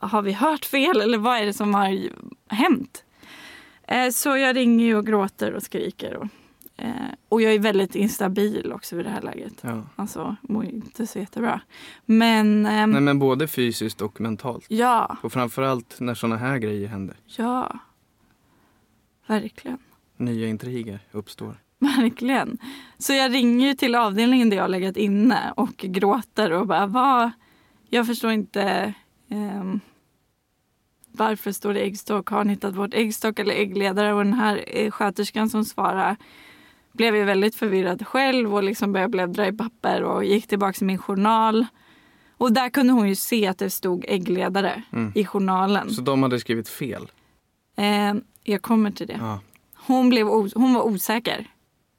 har 0.00 0.22
vi 0.22 0.32
hört 0.32 0.64
fel? 0.64 1.00
Eller 1.00 1.18
vad 1.18 1.38
är 1.38 1.44
det 1.46 1.52
som 1.52 1.74
har 1.74 2.08
hänt? 2.48 3.04
Eh, 3.88 4.10
så 4.10 4.36
jag 4.36 4.56
ringer 4.56 4.96
och 4.96 5.06
gråter 5.06 5.52
och 5.54 5.62
skriker. 5.62 6.16
Och, 6.16 6.26
eh, 6.76 6.90
och 7.28 7.42
jag 7.42 7.54
är 7.54 7.58
väldigt 7.58 7.94
instabil 7.94 8.72
också 8.72 8.96
vid 8.96 9.06
det 9.06 9.10
här 9.10 9.22
läget. 9.22 9.54
Ja. 9.60 9.82
Alltså, 9.96 10.36
mår 10.42 10.64
inte 10.64 11.06
så 11.06 11.18
jättebra. 11.18 11.60
Men 12.04 12.66
ehm, 12.66 12.90
Nej 12.90 13.00
men 13.00 13.18
både 13.18 13.48
fysiskt 13.48 14.00
och 14.02 14.20
mentalt. 14.20 14.64
ja, 14.68 15.16
Och 15.22 15.32
framförallt 15.32 16.00
när 16.00 16.14
såna 16.14 16.36
här 16.36 16.58
grejer 16.58 16.88
händer. 16.88 17.16
ja. 17.36 17.78
Verkligen. 19.26 19.78
Nya 20.16 20.48
intriger 20.48 20.98
uppstår. 21.12 21.56
Verkligen. 21.78 22.58
Så 22.98 23.12
jag 23.12 23.34
ringer 23.34 23.74
till 23.74 23.94
avdelningen 23.94 24.50
där 24.50 24.56
jag 24.56 24.64
har 24.64 24.68
legat 24.68 24.96
inne 24.96 25.52
och 25.56 25.76
gråter 25.76 26.52
och 26.52 26.66
bara 26.66 26.86
vad? 26.86 27.30
Jag 27.88 28.06
förstår 28.06 28.30
inte. 28.32 28.94
ehm, 29.28 29.80
varför 31.12 31.52
står 31.52 31.74
det 31.74 31.80
äggstock? 31.80 32.28
Har 32.28 32.44
ni 32.44 32.56
tagit 32.56 32.76
bort 32.76 32.94
äggstock 32.94 33.38
eller 33.38 33.54
äggledare? 33.54 34.12
Och 34.12 34.24
den 34.24 34.32
här 34.34 34.64
eh, 34.66 34.90
sköterskan 34.90 35.50
som 35.50 35.64
svarar 35.64 36.16
blev 36.92 37.16
ju 37.16 37.24
väldigt 37.24 37.54
förvirrad 37.54 38.06
själv 38.06 38.54
och 38.54 38.62
liksom 38.62 38.92
började 38.92 39.10
bläddra 39.10 39.48
i 39.48 39.52
papper 39.52 40.02
och 40.02 40.24
gick 40.24 40.46
tillbaka 40.46 40.72
till 40.72 40.86
min 40.86 40.98
journal. 40.98 41.66
Och 42.36 42.52
där 42.52 42.68
kunde 42.68 42.92
hon 42.92 43.08
ju 43.08 43.14
se 43.14 43.46
att 43.46 43.58
det 43.58 43.70
stod 43.70 44.04
äggledare 44.08 44.82
Mm. 44.92 45.12
i 45.14 45.24
journalen. 45.24 45.90
Så 45.90 46.02
de 46.02 46.22
hade 46.22 46.40
skrivit 46.40 46.68
fel. 46.68 47.10
Ehm, 47.76 48.22
jag 48.44 48.62
kommer 48.62 48.90
till 48.90 49.06
det. 49.06 49.16
Ja. 49.20 49.40
Hon, 49.86 50.08
blev 50.10 50.26
hon 50.54 50.74
var 50.74 50.82
osäker. 50.82 51.46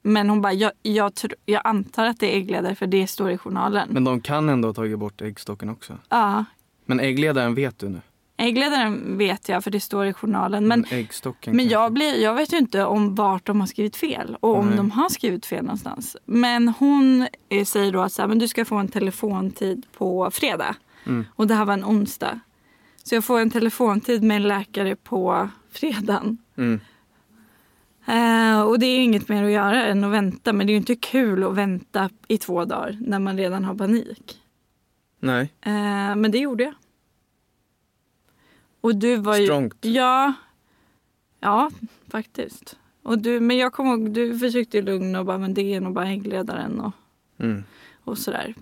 Men 0.02 0.30
hon 0.30 0.40
bara, 0.42 0.52
jag, 0.52 0.72
jag, 0.82 1.12
jag 1.46 1.60
antar 1.64 2.06
att 2.06 2.20
det 2.20 2.34
är 2.34 2.36
äggledare 2.36 2.74
för 2.74 2.86
det 2.86 3.06
står 3.06 3.30
i 3.30 3.38
journalen. 3.38 3.88
Men 3.92 4.04
de 4.04 4.20
kan 4.20 4.48
ändå 4.48 4.68
ha 4.68 4.74
tagit 4.74 4.98
bort 4.98 5.20
äggstocken 5.22 5.68
också. 5.70 5.98
ja, 6.08 6.44
Men 6.84 7.00
äggledaren 7.00 7.54
vet 7.54 7.78
du 7.78 7.88
nu. 7.88 8.00
Äggledaren 8.36 9.18
vet 9.18 9.48
jag 9.48 9.64
för 9.64 9.70
det 9.70 9.80
står 9.80 10.06
i 10.06 10.12
journalen. 10.12 10.68
Men, 10.68 10.86
men 10.90 11.06
kanske. 11.06 11.62
jag, 11.62 11.92
blir, 11.92 12.22
jag 12.22 12.34
vet 12.34 12.52
ju 12.52 12.58
inte 12.58 12.84
om 12.84 13.14
vart 13.14 13.46
de 13.46 13.60
har 13.60 13.66
skrivit 13.66 13.96
fel 13.96 14.36
och 14.40 14.56
om 14.56 14.66
Nej. 14.66 14.76
de 14.76 14.90
har 14.90 15.08
skrivit 15.08 15.46
fel 15.46 15.64
någonstans. 15.64 16.16
Men 16.24 16.68
hon 16.68 17.26
eh, 17.48 17.64
säger 17.64 17.92
då 17.92 18.00
att 18.00 18.12
så 18.12 18.22
här, 18.22 18.28
men 18.28 18.38
du 18.38 18.48
ska 18.48 18.64
få 18.64 18.76
en 18.76 18.88
telefontid 18.88 19.86
på 19.96 20.30
fredag. 20.30 20.76
Mm. 21.06 21.24
Och 21.34 21.46
det 21.46 21.54
här 21.54 21.64
var 21.64 21.72
en 21.72 21.84
onsdag. 21.84 22.40
Så 23.02 23.14
jag 23.14 23.24
får 23.24 23.40
en 23.40 23.50
telefontid 23.50 24.22
med 24.22 24.36
en 24.36 24.48
läkare 24.48 24.96
på 24.96 25.48
fredagen. 25.70 26.38
Mm. 26.56 26.80
Eh, 28.06 28.62
och 28.62 28.78
det 28.78 28.86
är 28.86 29.00
inget 29.00 29.28
mer 29.28 29.44
att 29.44 29.50
göra 29.50 29.84
än 29.86 30.04
att 30.04 30.12
vänta. 30.12 30.52
Men 30.52 30.66
det 30.66 30.70
är 30.70 30.74
ju 30.74 30.78
inte 30.78 30.96
kul 30.96 31.44
att 31.44 31.54
vänta 31.54 32.10
i 32.28 32.38
två 32.38 32.64
dagar 32.64 32.98
när 33.00 33.18
man 33.18 33.38
redan 33.38 33.64
har 33.64 33.74
panik. 33.74 34.40
Nej, 35.20 35.52
Eh, 35.60 36.16
men 36.16 36.30
det 36.30 36.38
gjorde 36.38 36.64
jag. 36.64 36.74
Och 38.84 38.96
du 38.96 39.16
var 39.16 39.36
ju... 39.36 39.44
strångt. 39.46 39.76
Ja, 39.80 40.32
ja 41.40 41.70
faktiskt. 42.10 42.76
Och 43.02 43.18
du, 43.18 43.40
men 43.40 43.56
jag 43.56 43.72
kommer 43.72 43.90
ihåg, 43.90 44.10
du 44.10 44.38
försökte 44.38 44.82
lugna 44.82 45.20
och 45.20 45.26
bara, 45.26 45.38
men 45.38 45.54
det 45.54 45.74
är 45.74 45.80
nog 45.80 45.94
bara 45.94 46.08
äggledaren 46.08 46.80
och, 46.80 46.92
Mm. 47.38 47.64
och 48.04 48.18
sådär. 48.18 48.54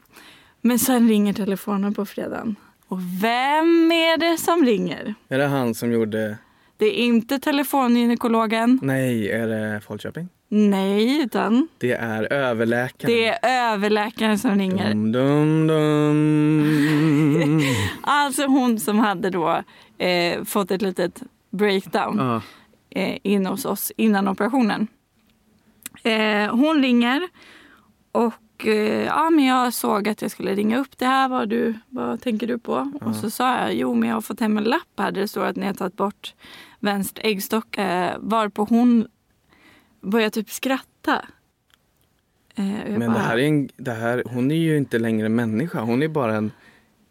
Men 0.61 0.79
sen 0.79 1.09
ringer 1.09 1.33
telefonen 1.33 1.95
på 1.95 2.05
fredagen. 2.07 2.57
Och 2.88 2.99
vem 3.23 3.93
är 3.93 4.17
det 4.19 4.38
som 4.38 4.64
ringer? 4.64 5.14
Är 5.29 5.38
det 5.38 5.47
han 5.47 5.75
som 5.75 5.93
gjorde... 5.93 6.38
Det 6.76 6.87
är 6.87 7.05
inte 7.05 7.38
telefongynekologen. 7.38 8.79
Nej, 8.83 9.31
är 9.31 9.49
det 9.49 9.81
Falköping? 9.81 10.29
Nej, 10.54 11.23
utan 11.23 11.68
Det 11.78 11.92
är 11.92 12.32
överläkaren. 12.32 13.14
det 13.14 13.28
är 13.28 13.73
överläkaren 13.73 14.38
som 14.38 14.59
ringer. 14.59 14.88
Dum, 14.94 15.12
dum, 15.12 15.66
dum. 15.66 17.61
Alltså 18.02 18.47
hon 18.47 18.80
som 18.80 18.99
hade 18.99 19.30
då 19.30 19.62
eh, 19.99 20.44
fått 20.44 20.71
ett 20.71 20.82
litet 20.82 21.23
breakdown. 21.50 22.16
ja. 22.18 22.40
eh, 23.00 23.18
in 23.23 23.47
hos 23.47 23.64
oss 23.64 23.92
innan 23.97 24.28
operationen. 24.28 24.87
Eh, 26.02 26.54
hon 26.56 26.82
ringer 26.82 27.28
och 28.12 28.66
eh, 28.66 29.04
ja, 29.04 29.30
men 29.30 29.44
jag 29.44 29.73
såg 29.75 30.09
att 30.09 30.23
jag 30.23 30.30
skulle 30.30 30.54
ringa 30.54 30.78
upp 30.78 30.99
det 30.99 31.06
här. 31.06 31.28
Vad, 31.28 31.49
du, 31.49 31.75
vad 31.88 32.21
tänker 32.21 32.47
du 32.47 32.59
på? 32.59 32.90
Och 33.00 33.14
så 33.16 33.30
sa 33.30 33.56
jag 33.59 33.75
jo 33.75 33.94
men 33.94 34.09
jag 34.09 34.16
har 34.16 34.21
fått 34.23 34.40
hem 34.40 34.59
en 34.59 34.64
lapp 34.64 34.88
här 34.99 35.12
där 35.12 35.21
det 35.21 35.28
står 35.28 35.44
att 35.44 35.56
ni 35.56 35.66
har 35.66 35.75
tagit 35.75 35.97
bort 35.97 36.35
vänster 36.80 37.26
äggstock. 37.26 37.78
Eh, 37.78 38.11
varpå 38.18 38.64
hon 38.71 39.06
började 40.02 40.30
typ 40.30 40.50
skratta. 40.50 41.25
Eh, 42.54 42.64
Men 42.64 42.99
bara, 42.99 43.12
det 43.12 43.18
här 43.18 43.38
är 43.38 43.49
en, 43.49 43.68
det 43.76 43.92
här, 43.92 44.23
hon 44.26 44.50
är 44.50 44.54
ju 44.56 44.76
inte 44.76 44.99
längre 44.99 45.28
människa. 45.28 45.80
Hon 45.80 46.02
är 46.02 46.09
bara 46.09 46.35
en 46.37 46.50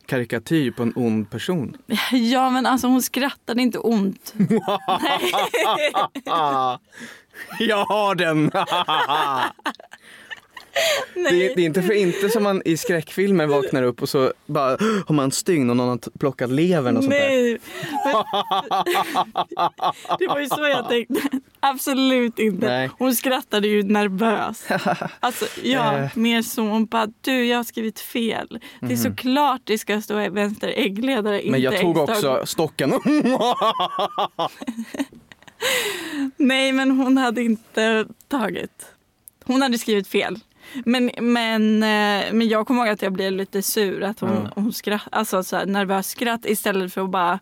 karikatyr 0.06 0.72
på 0.72 0.84
en 0.84 0.94
ond 0.96 1.30
person. 1.30 1.78
Ja 2.12 2.50
men 2.50 2.66
alltså 2.66 2.88
hon 2.88 3.02
skrattade 3.02 3.62
inte 3.62 3.80
ont. 3.80 4.34
Jag 7.60 7.86
har 7.86 8.16
den! 8.16 8.52
Det, 11.14 11.20
är, 11.22 11.56
det 11.56 11.62
är 11.62 11.66
inte 11.66 11.82
för 11.82 11.94
inte 11.94 12.30
som 12.30 12.44
man 12.44 12.62
i 12.66 12.78
skräckfilmer 12.78 13.46
vaknar 13.48 13.84
upp 13.84 14.02
och 14.02 14.10
så 14.10 14.34
bara 14.46 14.78
har 15.08 15.14
man 15.14 15.32
stygn 15.32 15.70
och 15.70 15.78
någon 15.78 15.90
har 15.90 16.00
plockat 16.20 16.50
levern 16.52 16.98
och 16.98 17.04
sånt 17.04 17.16
där. 17.16 17.30
Nej. 17.30 17.58
Det 20.20 20.28
var 20.28 20.40
ju 20.40 20.48
så 20.48 20.62
jag 20.68 20.90
tänkte. 20.90 21.22
Absolut 21.60 22.40
inte. 22.40 22.68
Nej. 22.68 22.90
Hon 22.98 23.16
skrattade 23.16 23.68
ju 23.68 23.84
nervös. 23.84 24.68
Alltså, 25.20 25.46
ja, 25.64 25.98
Eh. 25.98 26.10
mer 26.16 26.42
som 26.42 26.68
hon 26.68 26.86
bara, 26.86 27.08
du 27.22 27.46
jag 27.46 27.58
har 27.58 27.64
skrivit 27.64 28.00
fel. 28.00 28.60
Det 28.82 28.94
är 28.94 28.98
såklart 28.98 29.62
det 29.64 29.78
ska 29.78 30.02
stå 30.02 30.30
vänster 30.30 30.68
äggledare, 30.76 31.36
inte 31.42 31.46
Mhm. 31.48 31.52
Men 31.52 31.62
jag 31.62 31.82
tog 31.82 31.98
äggstock. 31.98 32.10
också 32.10 32.46
stocken. 32.46 32.94
Nej, 36.38 36.72
men 36.72 36.92
hon 36.92 37.18
hade 37.18 37.44
inte 37.44 38.06
tagit. 38.28 38.86
Hon 39.44 39.62
hade 39.62 39.78
skrivit 39.78 40.08
fel. 40.08 40.40
Men, 40.86 41.12
men, 41.22 41.84
eh, 41.84 42.34
men 42.34 42.48
jag 42.48 42.68
kommer 42.68 42.82
ihåg 42.86 42.90
att 42.94 43.02
jag 43.02 43.14
blev 43.14 43.32
lite 43.32 43.62
sur. 43.62 44.04
Att 44.04 44.20
hon, 44.20 44.30
Mm. 44.30 44.48
hon 44.56 44.74
skratt, 44.74 45.02
alltså 45.12 45.44
så 45.44 45.56
här, 45.56 45.66
nervös 45.66 46.08
skratt 46.10 46.46
istället 46.46 46.94
för 46.94 47.02
att 47.02 47.10
bara... 47.10 47.40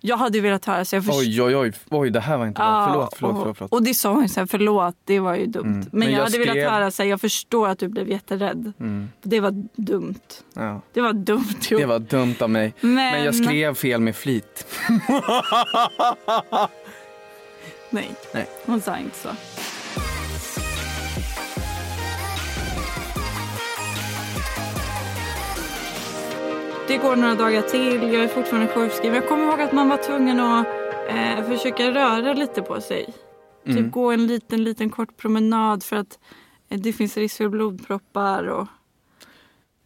Jag 0.00 0.16
hade 0.16 0.40
velat 0.40 0.64
höra 0.64 0.84
så 0.84 0.96
jag 0.96 1.04
förstår. 1.04 1.20
oj, 1.20 1.42
oj, 1.42 1.56
oj, 1.56 1.72
oj, 1.90 2.10
det 2.10 2.20
här 2.20 2.36
var 2.38 2.46
inte 2.46 2.58
bra. 2.58 2.64
Ja, 2.66 2.86
Förlåt, 2.92 3.14
förlåt, 3.16 3.32
och, 3.36 3.40
förlåt. 3.42 3.56
förlåt. 3.58 3.72
Och 3.72 3.82
det 3.82 3.94
sa 3.94 4.12
hon 4.12 4.28
så 4.28 4.40
här, 4.40 4.46
förlåt, 4.46 4.96
det 5.04 5.18
var 5.20 5.34
ju 5.34 5.46
dumt. 5.46 5.64
Mm. 5.66 5.78
Men, 5.78 5.88
Men 5.92 6.02
jag, 6.10 6.18
jag 6.18 6.24
hade 6.24 6.38
velat 6.38 6.52
skrev- 6.52 6.70
höra 6.70 6.90
så 6.90 7.02
här, 7.02 7.10
jag 7.10 7.20
förstår 7.20 7.68
att 7.68 7.78
du 7.78 7.88
blev 7.88 8.08
jätterädd. 8.10 8.72
Mm, 8.80 9.08
Det 9.22 9.40
var 9.40 9.64
dumt. 9.76 10.14
ja. 10.54 10.80
Det 10.92 11.00
var 11.00 11.12
dumt 11.12 11.44
gjort. 11.70 11.80
Det 11.80 11.86
var 11.86 11.98
dumt 11.98 12.34
av 12.40 12.50
mig. 12.50 12.74
Men, 12.80 12.94
Men 12.94 13.24
jag 13.24 13.34
skrev 13.34 13.74
fel 13.74 14.00
med 14.00 14.16
flit. 14.16 14.66
Nej, 17.90 18.10
Nej. 18.34 18.46
hon 18.66 18.80
sa 18.80 18.98
inte 18.98 19.16
så. 19.18 19.28
Det 26.88 26.96
går 26.96 27.16
några 27.16 27.34
dagar 27.34 27.62
till, 27.62 28.12
jag 28.12 28.24
är 28.24 28.28
fortfarande 28.28 28.68
sjukskriven. 28.72 29.14
Jag 29.14 29.28
kommer 29.28 29.44
ihåg 29.44 29.60
att 29.60 29.72
man 29.72 29.88
var 29.88 29.96
tvungen 29.96 30.40
att 30.40 30.66
eh, 31.08 31.48
försöka 31.48 31.90
röra 31.90 32.32
lite 32.32 32.62
på 32.62 32.80
sig. 32.80 33.14
Mm. 33.66 33.76
Typ 33.84 33.92
gå 33.92 34.10
en 34.12 34.26
liten, 34.26 34.64
liten 34.64 34.90
kort 34.90 35.16
promenad 35.16 35.82
för 35.82 35.96
att 35.96 36.18
eh, 36.68 36.78
det 36.80 36.92
finns 36.92 37.16
risk 37.16 37.36
för 37.36 37.48
blodproppar 37.48 38.44
och 38.44 38.66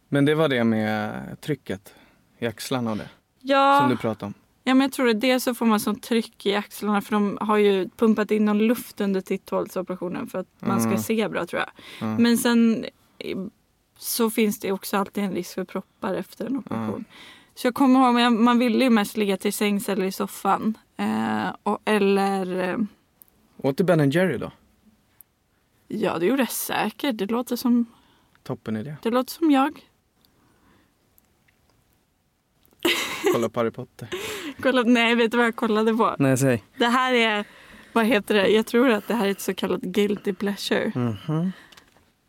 Men 0.09 0.25
det 0.25 0.35
var 0.35 0.47
det 0.49 0.63
med 0.63 1.11
trycket 1.41 1.93
i 2.39 2.45
axlarna 2.47 2.91
och 2.91 2.97
det 2.97 3.09
Ja, 3.39 3.79
som 3.81 3.89
du 3.89 3.97
pratade 3.97 4.25
om. 4.25 4.33
ja 4.63 4.73
men 4.73 4.81
jag 4.81 4.91
tror 4.91 5.05
det. 5.05 5.13
Dels 5.13 5.43
så 5.43 5.53
får 5.55 5.65
man 5.65 5.79
sånt 5.79 6.03
tryck 6.03 6.45
i 6.45 6.55
axlarna 6.55 7.01
för 7.01 7.11
de 7.11 7.37
har 7.41 7.57
ju 7.57 7.89
pumpat 7.97 8.31
in 8.31 8.45
någon 8.45 8.57
luft 8.67 9.01
under 9.01 9.21
titthålsoperationen 9.21 10.27
för 10.27 10.39
att 10.39 10.47
man 10.59 10.79
ska 10.81 10.89
Mm. 10.89 11.01
se 11.01 11.27
bra 11.27 11.45
tror 11.45 11.59
jag. 11.61 11.69
Ja. 12.09 12.17
Men 12.17 12.37
sen 12.37 12.85
så 14.01 14.29
finns 14.29 14.59
det 14.59 14.71
också 14.71 14.97
alltid 14.97 15.23
en 15.23 15.31
risk 15.31 15.53
för 15.53 15.63
proppar 15.63 16.13
efter 16.13 16.45
en 16.45 16.57
operation. 16.57 17.05
Så 17.55 17.67
jag 17.67 17.73
kommer 17.73 18.21
ihåg, 18.21 18.31
man 18.33 18.59
ville 18.59 18.83
ju 18.83 18.89
mest 18.89 19.17
ligga 19.17 19.37
till 19.37 19.53
sängs 19.53 19.89
eller 19.89 20.05
i 20.05 20.11
soffan. 20.11 20.77
Eh, 20.97 21.49
och, 21.63 21.79
eller, 21.85 22.69
eh, 22.69 22.77
Åt 23.57 23.77
du 23.77 23.83
Ben 23.83 24.09
Jerry 24.11 24.37
då? 24.37 24.51
ja 25.87 26.19
det 26.19 26.25
gjorde 26.25 26.41
jag 26.41 26.51
säkert. 26.51 27.17
Det 27.17 27.25
låter 27.25 27.55
som, 27.55 27.85
Toppen 28.43 28.77
idé. 28.77 28.95
det 29.01 29.09
låter 29.09 29.31
som 29.33 29.51
jag. 29.51 29.79
Kolla 33.33 33.49
på 33.49 33.59
Harry 33.59 33.71
Potter. 33.71 34.07
Kolla, 34.61 34.83
nej, 34.83 35.15
vet 35.15 35.31
du 35.31 35.37
vad 35.37 35.45
jag 35.45 35.55
kollade 35.55 35.93
på? 35.93 36.15
Nej, 36.19 36.37
säg. 36.37 36.63
Det 36.77 36.87
här 36.87 37.13
är, 37.13 37.45
vad 37.93 38.05
heter 38.05 38.35
det? 38.35 38.47
Jag 38.47 38.65
tror 38.65 38.89
att 38.89 39.07
det 39.07 39.13
här 39.15 39.25
är 39.27 39.31
ett 39.31 39.41
så 39.41 39.53
kallat 39.53 39.81
guilty 39.81 40.33
pleasure. 40.33 40.91
Mhm. 40.95 41.51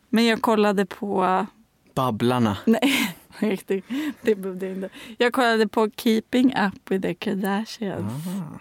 Men 0.09 0.25
jag 0.25 0.41
kollade 0.41 0.85
på, 0.85 1.45
Babblarna. 1.93 2.57
nej, 2.65 3.15
riktigt, 3.39 3.85
det 4.21 4.35
behövde 4.35 4.65
jag 4.67 4.75
inte. 4.75 4.89
Jag 5.17 5.33
kollade 5.33 5.67
på 5.67 5.89
Keeping 5.97 6.55
Up 6.55 6.91
with 6.91 7.01
the 7.01 7.13
Kardashians. 7.13 8.27
Aha. 8.27 8.59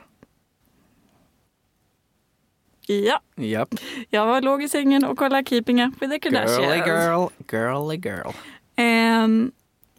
Ja, 2.86 3.20
Japp. 3.36 3.74
jag 4.10 4.26
var 4.26 4.42
låg 4.42 4.62
i 4.62 4.68
sängen 4.68 5.04
och 5.04 5.18
kollade 5.18 5.44
Keeping 5.44 5.82
Up 5.82 6.02
with 6.02 6.12
the 6.12 6.18
Kardashians. 6.18 6.58
Girly 6.58 6.76
girl, 6.76 7.26
girly 7.50 7.96
girl. 7.96 8.32
Ehm, 8.76 9.52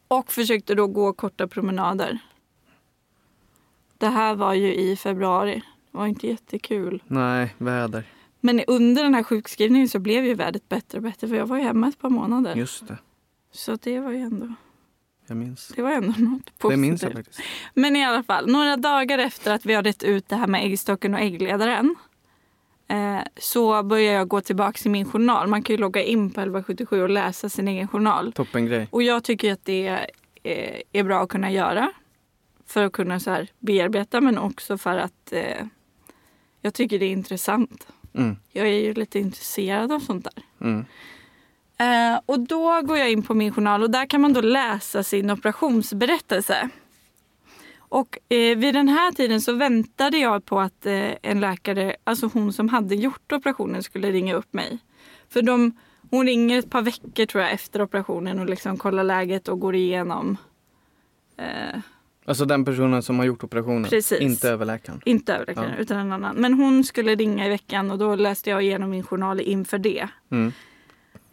och 0.07 0.31
försökte 0.31 0.75
då 0.75 0.87
gå 0.87 1.13
korta 1.13 1.47
promenader. 1.47 2.17
Det 3.97 4.07
här 4.07 4.35
var 4.35 4.53
ju 4.53 4.75
i 4.75 4.95
februari. 4.95 5.63
Det 5.91 5.97
var 5.97 6.07
inte 6.07 6.27
jättekul. 6.27 7.03
Nej, 7.07 7.55
väder. 7.57 8.03
Men 8.39 8.61
under 8.67 9.03
den 9.03 9.13
här 9.13 9.23
sjukskrivningen 9.23 9.89
så 9.89 9.99
blev 9.99 10.25
ju 10.25 10.33
vädret 10.33 10.69
bättre 10.69 10.97
och 10.97 11.03
bättre 11.03 11.27
för 11.27 11.35
jag 11.35 11.45
var 11.45 11.57
ju 11.57 11.63
hemma 11.63 11.87
ett 11.87 11.99
par 11.99 12.09
månader. 12.09 12.55
Just 12.55 12.87
det. 12.87 12.97
Så 13.53 13.75
det 13.75 13.99
var 13.99 14.11
ju 14.11 14.17
ändå, 14.17 14.53
Jag 15.27 15.37
minns. 15.37 15.67
det 15.75 15.81
var 15.81 15.91
ändå 15.91 16.13
något 16.17 16.45
positivt. 16.45 16.71
Det 16.71 16.77
minns 16.77 17.03
jag 17.03 17.13
faktiskt. 17.13 17.39
Men 17.73 17.95
i 17.95 18.05
alla 18.05 18.23
fall, 18.23 18.51
några 18.51 18.77
dagar 18.77 19.17
efter 19.17 19.53
att 19.53 19.65
vi 19.65 19.73
har 19.73 19.83
rätt 19.83 20.03
ut 20.03 20.29
det 20.29 20.35
här 20.35 20.47
med 20.47 20.65
äggstocken 20.65 21.13
och 21.13 21.19
äggledaren 21.19 21.95
eh, 22.87 23.19
så 23.37 23.83
börjar 23.83 24.13
jag 24.13 24.27
gå 24.27 24.41
tillbaka 24.41 24.77
till 24.77 24.91
min 24.91 25.05
journal. 25.05 25.47
Man 25.47 25.63
kan 25.63 25.73
ju 25.73 25.77
logga 25.77 26.03
in 26.03 26.29
på 26.29 26.41
1177 26.41 27.01
och 27.01 27.09
läsa 27.09 27.49
sin 27.49 27.67
egen 27.67 27.87
journal. 27.87 28.33
Toppen 28.33 28.65
grej. 28.65 28.87
Och 28.91 29.03
jag 29.03 29.23
tycker 29.23 29.53
att 29.53 29.65
det 29.65 29.87
eh, 30.43 30.81
är 30.93 31.03
bra 31.03 31.23
att 31.23 31.29
kunna 31.29 31.51
göra. 31.51 31.91
För 32.65 32.85
att 32.85 32.91
kunna 32.93 33.19
så 33.19 33.31
här 33.31 33.47
bearbeta 33.59 34.21
men 34.21 34.37
också 34.37 34.77
för 34.77 34.97
att 34.97 35.31
eh, 35.33 35.65
jag 36.61 36.73
tycker 36.73 36.99
det 36.99 37.05
är 37.05 37.11
intressant. 37.11 37.87
Mm. 38.13 38.35
Jag 38.51 38.67
är 38.67 38.79
ju 38.79 38.93
lite 38.93 39.19
intresserad 39.19 39.91
av 39.91 39.99
sånt 39.99 40.23
där. 40.23 40.43
Mm. 40.67 40.85
Eh, 41.77 42.19
och 42.25 42.39
då 42.39 42.81
går 42.81 42.97
jag 42.97 43.11
in 43.11 43.23
på 43.23 43.33
min 43.33 43.53
journal 43.53 43.83
och 43.83 43.91
där 43.91 44.05
kan 44.05 44.21
man 44.21 44.33
då 44.33 44.41
läsa 44.41 45.03
sin 45.03 45.29
operationsberättelse. 45.29 46.69
Och 47.77 48.17
eh, 48.29 48.57
vid 48.57 48.73
den 48.73 48.87
här 48.87 49.11
tiden 49.11 49.41
så 49.41 49.53
väntade 49.53 50.17
jag 50.17 50.45
på 50.45 50.59
att 50.59 50.85
eh, 50.85 51.09
en 51.21 51.39
läkare, 51.39 51.95
alltså 52.03 52.29
hon 52.33 52.53
som 52.53 52.69
hade 52.69 52.95
gjort 52.95 53.31
operationen 53.31 53.83
skulle 53.83 54.11
ringa 54.11 54.35
upp 54.35 54.53
mig. 54.53 54.77
För 55.29 55.41
de, 55.41 55.77
hon 56.11 56.25
ringer 56.25 56.59
ett 56.59 56.69
par 56.69 56.81
veckor 56.81 57.25
tror 57.25 57.43
jag 57.43 57.51
efter 57.53 57.81
operationen 57.81 58.39
och 58.39 58.45
liksom 58.45 58.77
kollar 58.77 59.03
läget 59.03 59.47
och 59.47 59.59
går 59.59 59.75
igenom. 59.75 60.37
Eh, 61.37 61.79
Alltså 62.25 62.45
den 62.45 62.65
personen 62.65 63.03
som 63.03 63.19
har 63.19 63.25
gjort 63.25 63.43
operationen. 63.43 63.89
Precis. 63.89 64.19
Inte 64.19 64.49
överläkaren. 64.49 65.01
inte 65.05 65.33
överläkaren 65.35 65.71
Ja. 65.75 65.81
utan 65.81 65.97
en 65.97 66.11
annan. 66.11 66.35
Men 66.35 66.53
hon 66.53 66.83
skulle 66.83 67.15
ringa 67.15 67.45
i 67.45 67.49
veckan 67.49 67.91
och 67.91 67.97
då 67.97 68.15
läste 68.15 68.49
jag 68.49 68.63
igenom 68.63 68.89
min 68.89 69.03
journal 69.03 69.39
inför 69.39 69.77
det. 69.77 70.07
Mm. 70.31 70.53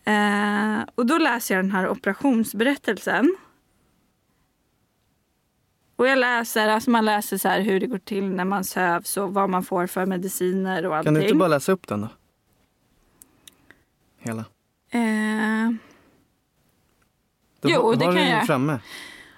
Eh, 0.04 0.80
och 0.95 1.07
då 1.07 1.19
läser 1.19 1.54
jag 1.54 1.64
den 1.64 1.73
här 1.73 1.88
operationsberättelsen. 1.88 3.37
Och 5.97 6.07
jag 6.07 6.19
läser, 6.19 6.69
alltså 6.69 6.90
man 6.90 7.04
läser 7.04 7.38
så 7.38 7.49
här 7.49 7.61
hur 7.61 7.80
det 7.80 7.87
går 7.87 7.99
till 7.99 8.25
när 8.30 8.45
man 8.45 8.64
sövs 8.64 9.16
och 9.16 9.35
vad 9.35 9.50
man 9.50 9.62
får 9.62 9.87
för 9.87 10.07
mediciner 10.07 10.87
och 10.87 10.97
allting. 10.97 11.14
Kan 11.14 11.14
du 11.14 11.23
inte 11.28 11.35
bara 11.35 11.49
läsa 11.49 11.73
upp 11.73 11.87
den 11.88 12.00
då? 12.00 12.09
Hela. 14.19 14.45
Eh, 14.90 15.71
Då 17.61 17.69
Jo, 17.71 17.83
har 17.87 17.97
det 17.97 18.04
kan 18.04 18.28
jag. 18.28 18.47
framme. 18.47 18.78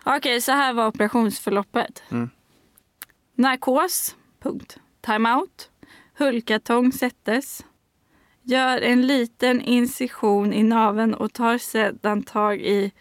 Okej, 0.04 0.40
så 0.40 0.52
här 0.52 0.72
var 0.72 0.86
operationsförloppet. 0.86 2.02
Mm. 2.10 2.30
Narkos. 3.34 4.16
Punkt. 4.42 4.78
Timeout. 5.00 5.70
Hulkartång 6.18 6.92
sättes. 6.92 7.64
Gör 8.42 8.80
en 8.80 9.06
liten 9.06 9.60
incision 9.60 10.52
i 10.52 10.62
naveln 10.62 11.14
och 11.14 11.32
tar 11.32 11.58
sedan 11.58 12.22
tag 12.22 12.60
i 12.60 12.92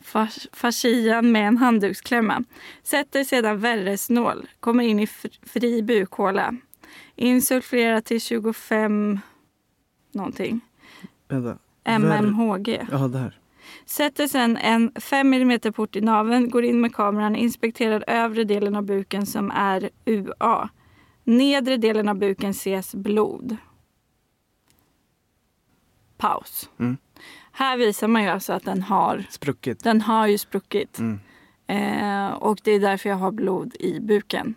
fas- 0.00 0.48
fascian 0.52 1.32
med 1.32 1.48
en 1.48 1.56
handduksklämma. 1.56 2.44
Sätter 2.82 3.24
sedan 3.24 3.58
värresnål. 3.60 4.48
Kommer 4.60 4.84
in 4.84 5.00
i 5.00 5.06
fr- 5.06 5.38
fri 5.48 5.82
bukhåla. 5.82 6.54
Insulfera 7.16 8.00
till 8.00 8.20
25 8.20 9.18
någonting. 10.12 10.60
Vänta. 11.28 11.58
mmHg. 11.98 12.80
Ja, 12.90 12.98
där. 13.08 13.38
Sätter 13.86 14.26
sen 14.26 14.56
en 14.56 14.92
5 15.00 15.34
mm 15.34 15.60
port 15.72 15.96
i 15.96 16.00
naveln, 16.00 16.50
går 16.50 16.64
in 16.64 16.80
med 16.80 16.94
kameran, 16.94 17.36
inspekterar 17.36 18.04
övre 18.06 18.44
delen 18.44 18.76
av 18.76 18.82
buken 18.84 19.26
som 19.26 19.50
är 19.50 19.90
UA. 20.04 20.68
Nedre 21.24 21.76
delen 21.76 22.08
av 22.08 22.18
buken 22.18 22.50
ses 22.50 22.94
blod. 22.94 23.56
Paus. 26.16 26.70
Mm. 26.78 26.96
Här 27.52 27.76
visar 27.76 28.08
man 28.08 28.22
ju 28.22 28.28
alltså 28.28 28.52
att 28.52 28.64
den 28.64 28.82
har, 28.82 29.24
Spruckit. 29.30 29.84
den 29.84 30.00
har 30.00 30.26
ju 30.26 30.38
spruckit. 30.38 30.98
Mm. 30.98 31.20
Eh, 31.66 32.32
och 32.32 32.58
det 32.64 32.70
är 32.70 32.80
därför 32.80 33.08
jag 33.08 33.16
har 33.16 33.30
blod 33.30 33.76
i 33.80 34.00
buken. 34.00 34.54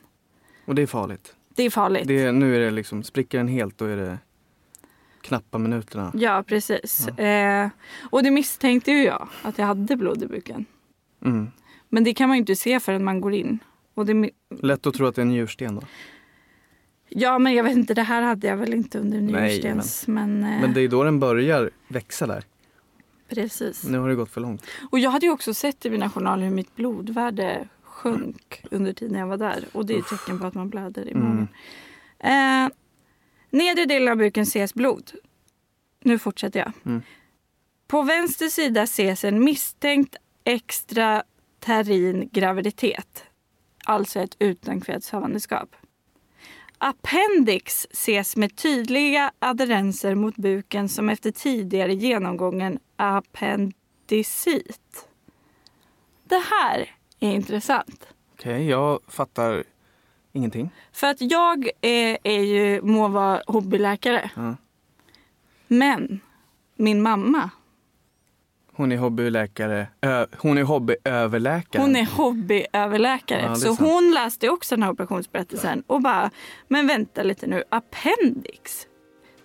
Och 0.65 0.75
det 0.75 0.81
är 0.81 0.87
farligt. 0.87 1.35
Det 1.55 1.63
är 1.63 1.69
farligt. 1.69 2.07
Det 2.07 2.23
är, 2.23 2.31
nu 2.31 2.55
är 2.55 2.59
det 2.59 2.71
liksom, 2.71 3.03
spricker 3.03 3.37
den 3.37 3.47
helt 3.47 3.77
då 3.77 3.85
är 3.85 3.97
det 3.97 4.17
knappa 5.21 5.57
minuterna. 5.57 6.11
Ja, 6.15 6.43
precis. 6.47 7.07
Eh, 7.07 7.69
och 8.09 8.23
det 8.23 8.31
misstänkte 8.31 8.91
ju 8.91 9.03
jag, 9.03 9.27
att 9.41 9.57
jag 9.57 9.65
hade 9.65 9.95
blod 9.95 10.23
i 10.23 10.27
buken. 10.27 10.65
Mm. 11.25 11.51
Men 11.89 12.03
det 12.03 12.13
kan 12.13 12.29
man 12.29 12.37
ju 12.37 12.39
inte 12.39 12.55
se 12.55 12.79
förrän 12.79 13.03
man 13.03 13.21
går 13.21 13.33
in. 13.33 13.59
Och 13.93 14.05
det, 14.05 14.29
Lätt 14.61 14.87
att 14.87 14.93
tro 14.93 15.05
att 15.05 15.15
det 15.15 15.21
är 15.21 15.23
en 15.23 15.29
njursten 15.29 15.75
då. 15.75 15.81
Ja, 17.09 17.39
men 17.39 17.53
jag 17.53 17.63
vet 17.63 17.77
inte, 17.77 17.93
det 17.93 18.03
här 18.03 18.21
hade 18.21 18.47
jag 18.47 18.57
väl 18.57 18.73
inte 18.73 18.99
under 18.99 19.21
njurstens. 19.21 20.07
Men, 20.07 20.43
eh, 20.43 20.61
Men 20.61 20.73
det 20.73 20.81
är 20.81 20.87
då 20.87 21.03
den 21.03 21.19
börjar 21.19 21.69
växa 21.87 22.27
där. 22.27 22.43
precis. 23.29 23.83
Nu 23.83 23.97
har 23.99 24.09
det 24.09 24.15
gått 24.15 24.31
för 24.31 24.41
långt. 24.41 24.65
Och 24.91 24.99
jag 24.99 25.09
hade 25.11 25.25
ju 25.25 25.31
också 25.31 25.53
sett 25.53 25.85
i 25.85 25.89
mina 25.89 26.09
journaler 26.09 26.43
hur 26.43 26.51
mitt 26.55 26.75
blodvärde 26.75 27.67
sjönk 27.83 28.61
under 28.71 28.93
tiden 28.93 29.19
jag 29.19 29.27
var 29.27 29.37
där. 29.37 29.65
Och 29.71 29.85
det 29.85 29.93
är 29.93 29.99
ett 29.99 30.07
tecken 30.07 30.39
på 30.39 30.45
att 30.47 30.53
man 30.53 30.69
blöder 30.69 31.07
i 31.07 31.11
Mm. 31.11 31.27
magen. 31.27 31.47
Eh, 32.65 32.69
nedre 33.49 33.85
delen 33.85 34.07
av 34.07 34.17
buken 34.17 34.43
ses 34.43 34.73
blod. 34.73 35.11
Nu 36.03 36.19
fortsätter 36.19 36.59
jag. 36.59 36.71
Mm. 36.85 37.01
På 37.87 38.01
vänster 38.01 38.47
sida 38.47 38.81
ses 38.83 39.23
en 39.23 39.43
misstänkt 39.43 40.15
extraterrin 40.43 42.29
graviditet. 42.31 43.23
Alltså 43.85 44.19
ett 44.19 44.35
utankvedshavandeskap. 44.39 45.75
Appendix 46.77 47.87
ses 47.91 48.35
med 48.35 48.55
tydliga 48.55 49.31
adherenser 49.39 50.15
mot 50.15 50.35
buken 50.35 50.89
som 50.89 51.09
efter 51.09 51.31
tidigare 51.31 51.93
genomgången 51.93 52.79
appendicit. 52.95 53.77
Det 56.23 56.43
här 56.51 56.95
är 57.19 57.31
intressant. 57.31 58.07
Okej, 58.33 58.69
jag 58.69 58.99
fattar 59.07 59.63
ingenting. 60.33 60.69
För 60.91 61.07
att 61.07 61.21
jag 61.21 61.69
är, 61.81 62.17
är 62.23 62.41
ju, 62.41 62.81
må 62.81 63.07
vara 63.07 63.41
hobbyläkare. 63.47 64.31
Ja. 64.35 64.55
Men 65.67 66.19
min 66.75 67.01
mamma, 67.01 67.49
Hon 68.77 68.91
är 68.91 68.97
hobbyläkare. 68.97 69.87
Ö, 70.01 70.25
hon 70.37 70.57
är 70.57 70.63
hobbyöverläkare. 70.63 71.81
hon 71.81 71.95
är 71.95 72.05
hobbyöverläkare. 72.05 73.41
Ja, 73.41 73.51
är 73.51 73.55
så 73.55 73.75
sant. 73.75 73.79
hon 73.79 74.13
läste 74.13 74.49
också 74.49 74.75
den 74.75 74.83
här 74.83 74.91
operationsberättelsen 74.91 75.83
och 75.87 76.01
bara, 76.01 76.31
men 76.67 76.87
vänta 76.87 77.23
lite 77.23 77.47
nu, 77.47 77.63
appendix, 77.69 78.87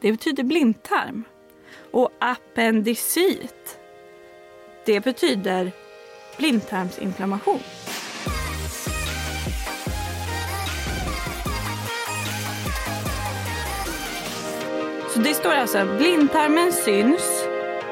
det 0.01 0.13
betyder 0.13 0.45
blindtarm. 0.45 1.25
Och 1.93 2.11
appendicit, 2.21 3.79
det 4.87 5.05
betyder 5.05 5.73
blindtarmsinflammation. 6.37 7.61
Så 15.15 15.19
det 15.19 15.35
står 15.35 15.53
alltså 15.53 15.97
blindtarmen 15.99 16.73
syns 16.73 17.45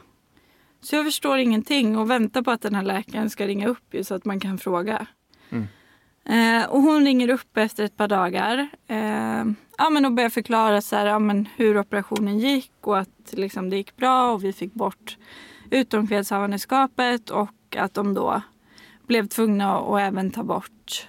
Så 0.80 0.96
jag 0.96 1.04
förstår 1.04 1.38
ingenting 1.38 1.98
och 1.98 2.11
väntar 2.11 2.42
på 2.42 2.50
att 2.50 2.62
den 2.62 2.74
här 2.74 2.82
läkaren 2.82 3.30
ska 3.30 3.46
ringa 3.46 3.68
upp 3.68 3.94
ju 3.94 4.04
så 4.04 4.14
att 4.14 4.24
man 4.24 4.40
kan 4.40 4.58
fråga. 4.58 5.06
Mm. 5.50 5.66
Eh, 6.24 6.64
och 6.70 6.82
hon 6.82 7.04
ringer 7.04 7.28
upp 7.28 7.56
efter 7.56 7.85
ett 7.85 7.96
par 7.96 8.08
dagar 8.08 8.68
eh, 8.87 9.44
ja, 9.78 9.90
men 9.90 10.04
och 10.04 10.12
börjar 10.12 10.30
förklara 10.30 10.80
så 10.80 10.96
här, 10.96 11.06
ja, 11.06 11.18
men 11.18 11.48
hur 11.56 11.78
operationen 11.78 12.38
gick 12.38 12.72
och 12.80 12.98
att 12.98 13.32
liksom, 13.32 13.70
det 13.70 13.76
gick 13.76 13.96
bra 13.96 14.32
och 14.32 14.44
vi 14.44 14.52
fick 14.52 14.74
bort 14.74 15.16
utomkvedshavandeskapet 15.70 17.30
och 17.30 17.76
att 17.76 17.94
de 17.94 18.14
då 18.14 18.42
blev 19.06 19.26
tvungna 19.26 19.78
att 19.78 20.00
även 20.00 20.30
ta 20.30 20.42
bort 20.42 21.08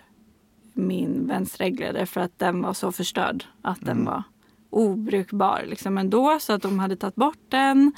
min 0.73 1.27
vänsteräggledare 1.27 2.05
för 2.05 2.21
att 2.21 2.39
den 2.39 2.61
var 2.61 2.73
så 2.73 2.91
förstörd 2.91 3.45
att 3.61 3.79
den 3.79 3.97
Mm. 3.97 4.05
var 4.05 4.23
obrukbar 4.69 5.63
liksom 5.67 5.97
ändå 5.97 6.39
så 6.39 6.53
att 6.53 6.61
de 6.61 6.79
hade 6.79 6.95
tagit 6.95 7.15
bort 7.15 7.45
den. 7.49 7.91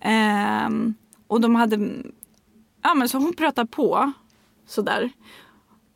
Ehm, 0.00 0.94
och 1.26 1.40
de 1.40 1.54
hade, 1.54 2.02
ja 2.82 2.94
men 2.94 3.08
så 3.08 3.18
hon 3.18 3.34
pratade 3.34 3.66
på 3.66 4.12
sådär. 4.66 5.10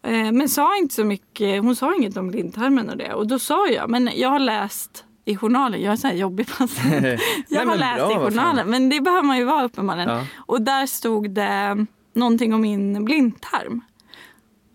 Eh, 0.03 0.33
men 0.33 0.49
sa 0.49 0.77
inte 0.77 0.95
så 0.95 1.05
mycket, 1.05 1.63
hon 1.63 1.77
sa 1.77 1.95
inget 1.95 2.17
om 2.17 2.29
blindtarmen 2.29 2.91
och 2.91 2.97
det. 2.97 3.15
Och 3.15 3.27
då 3.27 3.39
sa 3.39 3.69
jag, 3.69 3.91
men 3.91 4.11
jag 4.15 4.29
har 4.29 4.39
läst 4.39 5.05
i 5.25 5.37
journalen, 5.37 5.83
jag 5.83 5.93
är 5.93 5.97
sån 5.97 6.11
här 6.11 6.17
jobbig 6.17 6.47
patient. 6.47 6.81
Jag 7.49 7.67
Nej, 7.67 7.67
har 7.67 7.77
läst 7.77 7.97
bra, 7.97 8.13
i 8.13 8.31
journalen, 8.31 8.71
men 8.71 8.89
det 8.89 9.01
behöver 9.01 9.23
man 9.23 9.39
ju 9.39 9.45
vara 9.45 9.65
uppenbarligen. 9.65 10.09
Ja. 10.09 10.27
Och 10.37 10.63
där 10.63 10.87
stod 10.87 11.31
det 11.31 11.87
någonting 12.13 12.55
om 12.55 12.61
min 12.61 13.05
blindtarm. 13.05 13.81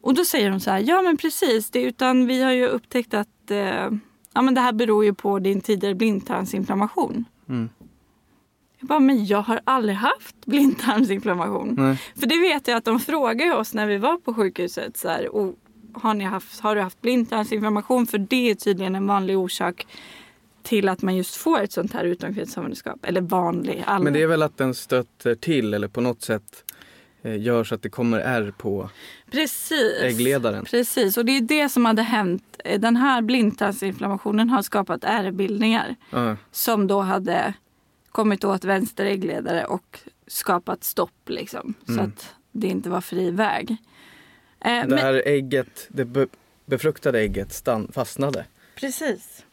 Och 0.01 0.13
då 0.13 0.25
säger 0.25 0.49
hon 0.49 0.59
så 0.59 0.71
här, 0.71 0.79
ja 0.79 1.01
men 1.01 1.17
precis, 1.17 1.69
det, 1.69 1.81
utan 1.81 2.27
vi 2.27 2.41
har 2.41 2.51
ju 2.51 2.67
upptäckt 2.67 3.13
att 3.13 3.51
eh, 3.51 3.89
ja, 4.33 4.41
men 4.41 4.53
det 4.53 4.61
här 4.61 4.73
beror 4.73 5.05
ju 5.05 5.13
på 5.13 5.39
din 5.39 5.61
tidigare 5.61 5.95
blindtarmsinflammation. 5.95 7.25
Mm. 7.49 7.69
Jag 8.85 8.87
bara, 8.87 8.99
men 8.99 9.25
jag 9.25 9.41
har 9.41 9.59
aldrig 9.63 9.95
haft 9.95 10.45
blindtarmsinflammation. 10.45 11.75
Nej. 11.77 12.01
För 12.19 12.27
det 12.27 12.39
vet 12.39 12.67
jag 12.67 12.77
att 12.77 12.85
de 12.85 12.99
frågade 12.99 13.53
oss 13.55 13.73
när 13.73 13.87
vi 13.87 13.97
var 13.97 14.17
på 14.17 14.33
sjukhuset. 14.33 14.97
Så 14.97 15.07
här, 15.09 15.27
"Oh, 15.31 15.53
har, 15.93 16.13
ni 16.13 16.23
haft, 16.23 16.59
har 16.59 16.75
du 16.75 16.81
haft 16.81 17.01
blindtarmsinflammation? 17.01 18.07
För 18.07 18.17
det 18.17 18.49
är 18.51 18.55
tydligen 18.55 18.95
en 18.95 19.07
vanlig 19.07 19.37
orsak 19.37 19.87
till 20.63 20.89
att 20.89 21.01
man 21.01 21.15
just 21.15 21.35
får 21.35 21.61
ett 21.61 21.71
sånt 21.71 21.93
här 21.93 22.03
utomkvedshavandeskap. 22.03 23.05
Eller 23.05 23.21
vanlig, 23.21 23.83
allmän. 23.87 24.03
Men 24.03 24.13
det 24.13 24.21
är 24.21 24.27
väl 24.27 24.41
att 24.43 24.57
den 24.57 24.73
stöter 24.73 25.35
till 25.35 25.73
eller 25.73 25.87
på 25.87 26.01
något 26.01 26.21
sätt 26.21 26.63
eh, 27.23 27.41
gör 27.41 27.63
så 27.63 27.75
att 27.75 27.81
det 27.81 27.89
kommer 27.89 28.19
ärr 28.19 28.51
på 28.57 28.89
Precis. 29.31 30.01
äggledaren. 30.01 30.65
Precis, 30.65 31.17
och 31.17 31.25
det 31.25 31.37
är 31.37 31.41
det 31.41 31.69
som 31.69 31.85
hade 31.85 32.01
hänt. 32.01 32.43
Den 32.79 32.95
här 32.95 33.21
blindtarmsinflammationen 33.21 34.49
har 34.49 34.61
skapat 34.61 35.03
ärrbildningar 35.03 35.95
Ja. 36.09 36.35
som 36.51 36.87
då 36.87 37.01
hade 37.01 37.53
kommit 38.15 38.43
åt 38.43 38.63
vänster 38.63 39.05
äggledare 39.05 39.65
och 39.65 39.99
skapat 40.27 40.83
stopp 40.83 41.29
liksom. 41.29 41.73
Så 41.85 41.91
Mm. 41.91 42.05
att 42.05 42.35
det 42.51 42.67
inte 42.67 42.89
var 42.89 43.01
fri 43.01 43.31
väg. 43.31 43.71
Eh, 44.59 44.71
Det 44.81 44.87
men, 44.87 44.97
här 44.97 45.23
ägget, 45.25 45.87
det 45.89 46.05
be- 46.05 46.27
befruktade 46.65 47.19
ägget 47.19 47.53
stann, 47.53 47.91
fastnade. 47.93 48.45
precis. 48.75 49.43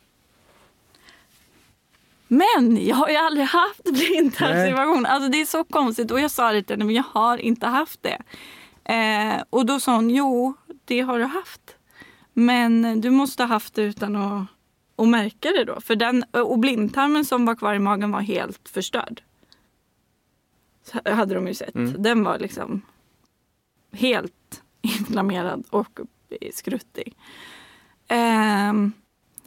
Men 2.29 2.87
jag 2.87 2.97
har 2.97 3.09
ju 3.09 3.17
aldrig 3.17 3.47
haft 3.47 3.85
blindtarmsinflammation. 3.93 5.07
Alltså 5.07 5.29
det 5.31 5.41
är 5.41 5.45
så 5.45 5.65
konstigt. 5.65 6.11
Och 6.11 6.21
jag 6.21 6.31
sa 6.31 6.53
det 6.53 6.63
till 6.63 6.75
henne, 6.75 6.85
men 6.85 6.95
jag 6.95 7.05
har 7.11 7.39
inte 7.39 7.67
haft 7.67 8.01
det. 8.03 8.19
Eh, 8.95 9.43
och 9.51 9.67
då 9.67 9.81
sa 9.81 9.95
hon, 9.95 10.11
jo 10.11 10.55
det 10.85 11.01
har 11.01 11.19
du 11.19 11.25
haft. 11.25 11.77
Men 12.33 13.01
du 13.01 13.11
måste 13.11 13.43
ha 13.43 13.49
haft 13.49 13.75
det 13.75 13.83
utan 13.83 14.17
att, 14.17 14.47
att 15.03 15.09
märka 15.09 15.51
det 15.51 15.65
då. 15.65 15.81
För 15.81 15.97
den, 15.97 16.25
och 16.31 16.59
blindtarmen 16.59 17.25
som 17.25 17.45
var 17.45 17.55
kvar 17.55 17.75
i 17.75 17.79
magen 17.79 18.11
var 18.11 18.21
helt 18.21 18.69
förstörd. 18.69 19.23
Så 20.85 21.15
hade 21.15 21.35
de 21.35 21.49
ju 21.49 21.55
sett. 21.55 21.75
Mm. 21.75 22.03
Den 22.03 22.25
var 22.25 22.39
liksom 22.39 22.83
helt 23.93 24.63
inflammerad 24.83 25.65
och 25.71 26.01
skruttig. 26.53 27.17
Ehm, 28.09 28.93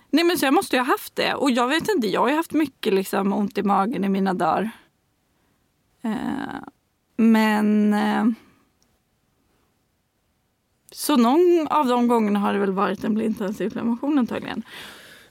nej 0.09 0.23
men 0.23 0.37
så 0.37 0.45
jag 0.45 0.53
måste 0.53 0.75
ju 0.75 0.79
ha 0.79 0.87
haft 0.87 1.15
det. 1.15 1.33
Och 1.33 1.51
jag 1.51 1.67
vet 1.67 1.89
inte, 1.89 2.07
jag 2.07 2.21
har 2.21 2.29
ju 2.29 2.35
haft 2.35 2.53
mycket 2.53 2.93
liksom 2.93 3.33
ont 3.33 3.57
i 3.57 3.63
magen 3.63 4.03
i 4.03 4.09
mina 4.09 4.33
dagar. 4.33 4.69
Eh, 6.01 6.63
men... 7.17 7.93
Eh, 7.93 8.25
så 10.91 11.17
någon 11.17 11.67
av 11.69 11.87
de 11.87 12.07
gångerna 12.07 12.39
har 12.39 12.53
det 12.53 12.59
väl 12.59 12.71
varit 12.71 13.03
en 13.03 13.13
blindtarmsinflammation 13.13 14.19
antagligen. 14.19 14.63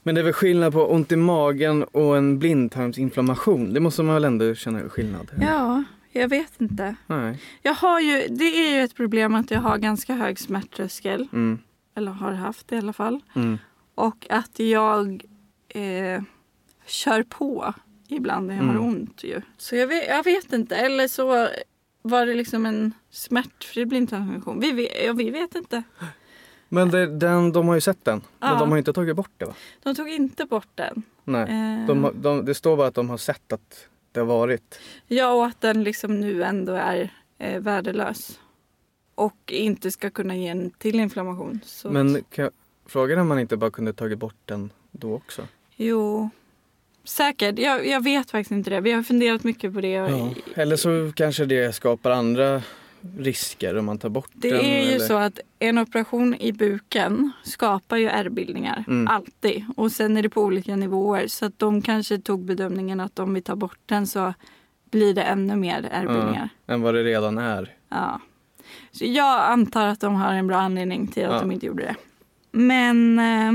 Men 0.07 0.15
det 0.15 0.21
är 0.21 0.23
väl 0.23 0.33
skillnad 0.33 0.73
på 0.73 0.87
ont 0.93 1.13
i 1.13 1.17
magen 1.17 1.83
och 1.85 2.17
en 2.17 2.39
blindtarmsinflammation? 2.39 3.73
Det 3.75 3.81
måste 3.81 4.03
man 4.03 4.15
väl 4.15 4.25
ändå 4.25 4.55
känna 4.55 4.89
skillnad? 4.89 5.31
Ja, 5.41 5.85
jag 6.13 6.29
vet 6.29 6.61
inte. 6.61 6.97
Nej. 7.07 7.39
Jag 7.63 7.75
har 7.75 8.01
ju, 8.01 8.27
det 8.29 8.45
är 8.45 8.77
ju 8.77 8.83
ett 8.85 8.95
problem 8.95 9.35
att 9.35 9.51
jag 9.51 9.61
har 9.61 9.79
ganska 9.79 10.15
hög 10.15 10.39
smärttröskel. 10.39 11.29
Mm. 11.33 11.59
Eller 11.97 12.13
har 12.13 12.33
haft 12.33 12.73
i 12.73 12.77
alla 12.77 12.93
fall. 12.93 13.21
Mm. 13.37 13.59
Och 13.95 14.27
att 14.31 14.59
jag 14.59 15.25
eh, 15.69 16.23
kör 16.87 17.23
på 17.23 17.75
ibland 18.09 18.47
när 18.47 18.55
jag 18.57 18.63
har 18.63 18.71
Mm. 18.75 18.85
ont. 18.87 19.25
Ju. 19.25 19.41
Så 19.59 19.77
jag 19.77 19.87
vet, 19.87 20.09
jag 20.09 20.25
vet 20.25 20.53
inte. 20.53 20.77
Eller 20.77 21.09
så 21.09 21.49
var 22.03 22.27
det 22.27 22.35
liksom 22.35 22.67
en 22.67 22.93
smärtfri 23.11 23.87
blindtarmsinflammation. 23.87 24.61
Vi 24.61 24.89
ja, 25.07 25.13
vi 25.13 25.31
vet 25.31 25.55
inte. 25.55 25.83
Men 26.75 26.91
det, 26.91 27.07
den, 27.07 27.53
de 27.53 27.69
har 27.69 27.75
ju 27.75 27.81
sett 27.81 28.05
den. 28.05 28.23
Men 28.39 28.49
Ja. 28.53 28.59
de 28.59 28.71
har 28.71 28.79
inte 28.79 28.93
tagit 28.93 29.17
bort 29.17 29.31
det 29.37 29.45
va? 29.45 29.55
De 29.83 29.95
tog 29.95 30.09
inte 30.09 30.45
bort 30.47 30.69
den. 30.75 31.03
Nej. 31.25 31.43
Eh, 31.43 31.87
De, 31.87 32.11
de, 32.15 32.45
det 32.45 32.55
står 32.55 32.77
bara 32.77 32.87
att 32.89 32.95
de 32.95 33.11
har 33.11 33.17
sett 33.17 33.53
att 33.53 33.89
det 34.13 34.21
har 34.21 34.27
varit. 34.27 34.81
Ja, 35.07 35.33
och 35.33 35.47
att 35.47 35.61
den 35.61 35.85
liksom 35.85 36.21
nu 36.21 36.43
ändå 36.45 36.73
är 36.73 37.11
eh, 37.39 37.61
värdelös. 37.61 38.39
Och 39.15 39.37
inte 39.53 39.91
ska 39.91 40.11
kunna 40.11 40.37
ge 40.37 40.49
en 40.49 40.71
till 40.71 41.01
inflammation. 41.01 41.61
Så 41.65 41.91
Men 41.91 42.23
kan, 42.31 42.51
frågan 42.87 43.19
är 43.19 43.23
om 43.23 43.29
man 43.29 43.39
inte 43.39 43.57
bara 43.57 43.71
kunde 43.71 43.93
tagit 43.93 44.19
bort 44.19 44.37
den 44.45 44.71
då 44.91 45.15
också? 45.15 45.43
Jo, 45.77 46.31
säkert. 47.05 47.59
Jag, 47.59 47.87
jag 47.87 48.05
vet 48.05 48.31
faktiskt 48.31 48.51
inte 48.51 48.71
det. 48.71 48.81
Vi 48.81 48.93
har 48.93 49.03
funderat 49.03 49.45
mycket 49.45 49.75
på 49.75 49.81
det. 49.81 49.89
Ja. 49.93 50.31
Eller 50.55 50.77
så 50.77 51.13
kanske 51.17 51.45
det 51.45 51.75
skapar 51.75 52.11
andra 52.11 52.63
risker 53.19 53.77
om 53.79 53.85
man 53.85 53.99
tar 53.99 54.09
bort 54.09 54.31
Det 54.33 54.51
den. 54.51 54.61
är 54.61 54.83
ju 54.85 54.91
eller... 54.93 55.07
så 55.07 55.15
att 55.15 55.41
en 55.59 55.79
operation 55.79 56.35
i 56.35 56.53
buken 56.53 57.33
skapar 57.43 57.97
ju 57.97 58.09
ärrbildningar. 58.09 58.85
Mm. 58.89 59.09
Alltid. 59.09 59.65
Och 59.77 59.93
sen 59.93 60.17
är 60.17 60.23
det 60.23 60.29
på 60.29 60.43
olika 60.43 60.77
nivåer. 60.77 61.27
Så 61.27 61.47
att 61.47 61.59
de 61.59 61.83
kanske 61.83 62.19
tog 62.19 62.45
bedömningen 62.45 63.01
att 63.01 63.19
om 63.19 63.35
vi 63.35 63.43
tar 63.43 63.57
bort 63.57 63.79
den 63.87 64.07
så 64.07 64.35
blir 64.91 65.15
det 65.15 65.23
ännu 65.23 65.57
mer 65.57 65.89
ärrbildningar. 65.93 66.49
Än 66.67 66.83
vad 66.83 66.95
det 66.95 67.03
redan 67.05 67.39
är. 67.39 67.73
Ja. 67.89 68.21
Så 68.93 69.05
jag 69.05 69.41
antar 69.51 69.87
att 69.87 70.01
de 70.01 70.15
har 70.15 70.33
en 70.33 70.47
bra 70.47 70.57
anledning 70.57 71.07
till 71.07 71.25
att 71.25 71.33
Ja. 71.33 71.41
de 71.41 71.53
inte 71.53 71.67
gjorde 71.67 71.83
det. 71.83 71.95
Men 72.53 73.19
eh, 73.19 73.53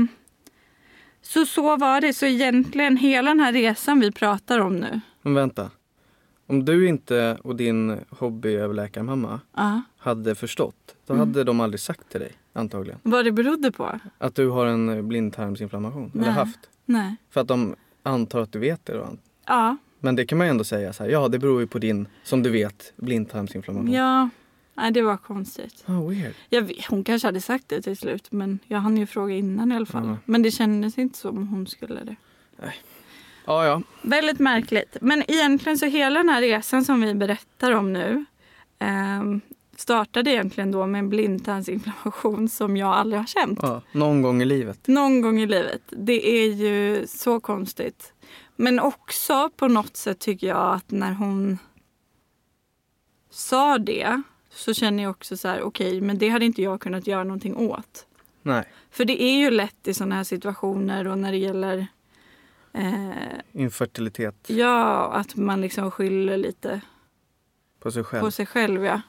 så 1.22 1.46
så 1.46 1.76
var 1.76 2.00
det. 2.00 2.12
Så 2.12 2.26
egentligen 2.26 2.96
hela 2.96 3.30
den 3.30 3.40
här 3.40 3.52
resan 3.52 4.00
vi 4.00 4.12
pratar 4.12 4.58
om 4.58 4.76
nu. 4.76 5.00
Men 5.22 5.34
vänta. 5.34 5.70
Om 6.50 6.64
du 6.64 6.88
inte 6.88 7.38
och 7.42 7.56
din 7.56 7.98
hobbyöverläkarmamma 8.10 9.40
Ja, 9.56 9.82
hade 9.98 10.34
förstått, 10.34 10.96
då 11.06 11.14
Mm. 11.14 11.28
hade 11.28 11.44
de 11.44 11.60
aldrig 11.60 11.80
sagt 11.80 12.10
till 12.10 12.20
dig 12.20 12.32
antagligen. 12.52 12.98
vad 13.02 13.24
det 13.24 13.32
berodde 13.32 13.72
på? 13.72 14.00
Att 14.18 14.34
du 14.34 14.48
har 14.48 14.66
en 14.66 15.08
blindtarmsinflammation. 15.08 16.10
Eller 16.14 16.22
Nej. 16.24 16.30
haft. 16.32 16.58
Nej. 16.84 17.16
För 17.30 17.40
att 17.40 17.48
de 17.48 17.74
antar 18.02 18.40
att 18.40 18.52
du 18.52 18.58
vet 18.58 18.86
det 18.86 18.92
då. 18.92 19.08
Ja, 19.46 19.76
Men 20.00 20.16
det 20.16 20.26
kan 20.26 20.38
man 20.38 20.46
ju 20.46 20.50
ändå 20.50 20.64
säga 20.64 20.92
så 20.92 21.02
här, 21.02 21.10
ja 21.10 21.28
det 21.28 21.38
beror 21.38 21.60
ju 21.60 21.66
på 21.66 21.78
din, 21.78 22.06
som 22.24 22.42
du 22.42 22.50
vet, 22.50 22.92
blindtarmsinflammation. 22.96 23.92
ja. 23.92 24.28
Nej, 24.74 24.90
det 24.92 25.02
var 25.02 25.16
konstigt. 25.16 25.84
Ah, 25.86 26.00
weird. 26.00 26.34
Jag 26.48 26.72
hon 26.90 27.04
kanske 27.04 27.28
hade 27.28 27.40
sagt 27.40 27.68
det 27.68 27.82
till 27.82 27.96
slut 27.96 28.32
men 28.32 28.58
jag 28.66 28.78
hann 28.78 28.96
ju 28.96 29.06
fråga 29.06 29.34
innan 29.34 29.72
i 29.72 29.76
alla 29.76 29.86
fall. 29.86 30.06
Ja. 30.06 30.16
Men 30.24 30.42
det 30.42 30.50
kändes 30.50 30.98
inte 30.98 31.18
som 31.18 31.38
om 31.38 31.48
hon 31.48 31.66
skulle 31.66 32.04
det. 32.04 32.16
Ja, 33.50 33.66
ja. 33.66 33.82
Väldigt 34.02 34.38
märkligt. 34.38 34.96
Men 35.00 35.30
egentligen 35.30 35.78
så 35.78 35.86
hela 35.86 36.18
den 36.18 36.28
här 36.28 36.40
resan 36.40 36.84
som 36.84 37.00
vi 37.00 37.14
berättar 37.14 37.72
om 37.72 37.92
nu 37.92 38.24
ehm, 38.78 39.40
startade 39.76 40.30
egentligen 40.30 40.70
då 40.70 40.86
med 40.86 40.98
en 40.98 41.08
blindtarmsinflammation 41.08 42.48
som 42.48 42.76
jag 42.76 42.88
aldrig 42.88 43.20
har 43.20 43.26
känt. 43.26 43.58
ja. 43.62 43.82
Någon 43.92 44.22
gång 44.22 44.42
i 44.42 44.44
livet. 44.44 44.86
Någon 44.86 45.20
gång 45.20 45.40
i 45.40 45.46
livet. 45.46 45.82
Det 45.88 46.28
är 46.28 46.46
ju 46.52 47.06
så 47.06 47.40
konstigt. 47.40 48.12
Men 48.56 48.80
också 48.80 49.50
på 49.56 49.68
något 49.68 49.96
sätt 49.96 50.18
tycker 50.18 50.46
jag 50.46 50.74
att 50.74 50.90
när 50.90 51.12
hon 51.12 51.58
sa 53.30 53.78
det 53.78 54.22
så 54.50 54.74
känner 54.74 55.02
jag 55.02 55.10
också 55.10 55.36
så 55.36 55.48
här, 55.48 55.62
okej, 55.62 56.00
men 56.00 56.18
det 56.18 56.28
hade 56.28 56.44
inte 56.44 56.62
jag 56.62 56.80
kunnat 56.80 57.06
göra 57.06 57.24
någonting 57.24 57.56
åt. 57.56 58.06
Nej, 58.42 58.64
För 58.90 59.04
det 59.04 59.22
är 59.22 59.38
ju 59.38 59.50
lätt 59.50 59.88
i 59.88 59.94
sådana 59.94 60.14
här 60.14 60.24
situationer 60.24 61.06
och 61.06 61.18
när 61.18 61.32
det 61.32 61.38
gäller 61.38 61.86
eh, 62.72 63.40
infertilitet 63.52 64.34
ja, 64.46 65.12
att 65.12 65.36
man 65.36 65.60
liksom 65.60 65.90
skyller 65.90 66.36
lite 66.36 66.80
på 67.80 67.90
sig 67.90 68.04
själv. 68.04 68.20
på 68.20 68.30
sig 68.30 68.46
själv. 68.46 68.84
Ja, 68.84 69.00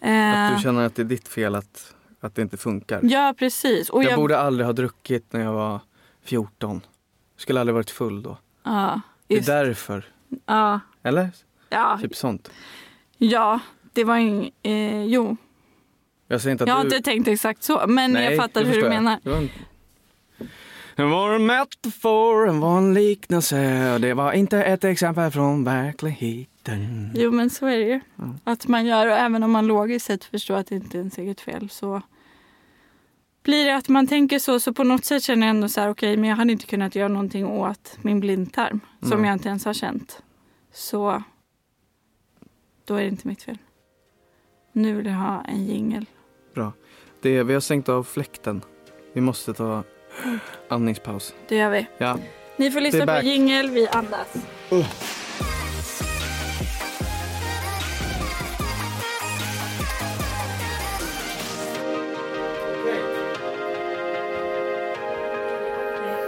Att 0.00 0.50
eh, 0.50 0.56
du 0.56 0.62
känner 0.62 0.86
att 0.86 0.94
det 0.94 1.02
är 1.02 1.04
ditt 1.04 1.28
fel 1.28 1.54
att, 1.54 1.94
att 2.20 2.34
det 2.34 2.42
inte 2.42 2.56
funkar. 2.56 3.00
ja 3.02 3.34
precis. 3.38 3.90
Och 3.90 4.04
jag, 4.04 4.12
jag, 4.12 4.18
borde 4.18 4.38
aldrig 4.38 4.66
ha 4.66 4.72
druckit 4.72 5.32
när 5.32 5.40
jag 5.40 5.52
var 5.52 5.80
14. 6.22 6.80
Skulle 7.36 7.60
aldrig 7.60 7.74
varit 7.74 7.90
full 7.90 8.22
då. 8.22 8.38
ja, 8.62 9.00
Det 9.26 9.34
är 9.34 9.36
just, 9.36 9.46
därför. 9.46 10.04
ja, 10.46 10.80
Eller? 11.02 11.30
ja, 11.68 11.98
Typ 12.02 12.16
sånt. 12.16 12.50
ja, 13.18 13.60
det 13.92 14.04
var 14.04 14.16
ing, 14.16 14.50
eh, 14.62 15.04
jo, 15.04 15.36
Jag 16.26 16.40
säger 16.40 16.52
inte 16.52 16.64
att 16.64 16.68
jag 16.68 16.74
har 16.74 16.84
du... 16.84 16.96
inte 16.96 17.10
tänkt 17.10 17.28
exakt 17.28 17.62
så, 17.62 17.84
men 17.88 18.12
Nej, 18.12 18.24
jag 18.24 18.36
fattar 18.36 18.60
hur 18.60 18.66
du 18.66 18.72
förstår 18.72 18.92
jag. 19.32 19.48
Var 21.04 21.32
en... 21.34 21.46
Metafor, 21.46 22.48
en 22.48 22.60
var 22.60 22.78
en 22.78 22.94
liknelse 22.94 23.98
det 23.98 24.14
var 24.14 24.32
inte 24.32 24.62
ett 24.62 24.84
exempel 24.84 25.30
från 25.30 25.64
verkligheten. 25.64 27.10
Jo, 27.14 27.30
men 27.30 27.50
så 27.50 27.66
är 27.66 27.78
det 27.78 27.84
ju. 27.84 28.00
Att 28.44 28.68
man 28.68 28.86
gör, 28.86 29.06
och 29.06 29.12
även 29.12 29.42
om 29.42 29.50
man 29.50 29.66
logiskt 29.66 30.06
sett 30.06 30.24
förstår 30.24 30.54
att 30.54 30.66
det 30.66 30.74
inte 30.74 30.96
är 30.96 30.98
ens 30.98 31.18
eget 31.18 31.40
fel 31.40 31.70
så 31.70 32.02
blir 33.42 33.64
det 33.64 33.76
att 33.76 33.88
man 33.88 34.06
tänker 34.06 34.38
så. 34.38 34.60
Så 34.60 34.72
på 34.72 34.84
något 34.84 35.04
sätt 35.04 35.22
känner 35.22 35.46
jag 35.46 35.56
ändå 35.56 35.68
så 35.68 35.80
här, 35.80 35.90
okej, 35.90 36.16
men 36.16 36.30
jag 36.30 36.36
hade 36.36 36.52
inte 36.52 36.66
kunnat 36.66 36.94
göra 36.94 37.08
någonting 37.08 37.46
åt 37.46 37.98
min 38.02 38.20
blindtarm 38.20 38.80
som 39.00 39.20
Nej. 39.20 39.28
jag 39.28 39.34
inte 39.34 39.48
ens 39.48 39.64
har 39.64 39.74
känt. 39.74 40.22
Så 40.72 41.22
då 42.84 42.94
är 42.94 43.00
det 43.00 43.08
inte 43.08 43.28
mitt 43.28 43.42
fel. 43.42 43.58
Nu 44.72 44.96
vill 44.96 45.06
jag 45.06 45.14
ha 45.14 45.42
en 45.42 45.66
jingel. 45.66 46.06
Bra. 46.54 46.72
Det 47.22 47.42
vi 47.42 47.54
har 47.54 47.60
stängt 47.60 47.88
av 47.88 48.04
fläkten. 48.04 48.62
Vi 49.12 49.20
måste 49.20 49.54
ta 49.54 49.84
andningspaus. 50.68 51.34
Det 51.48 51.56
gör 51.56 51.70
vi. 51.70 51.86
Ja, 51.98 52.18
Ni 52.56 52.70
får 52.70 52.80
lyssna 52.80 53.06
på 53.06 53.26
jingel, 53.26 53.70
vi 53.70 53.88
andas. 53.88 54.28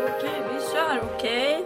Okej, 0.05 0.43
vi 0.53 0.61
kör. 0.73 1.03
Okej. 1.15 1.65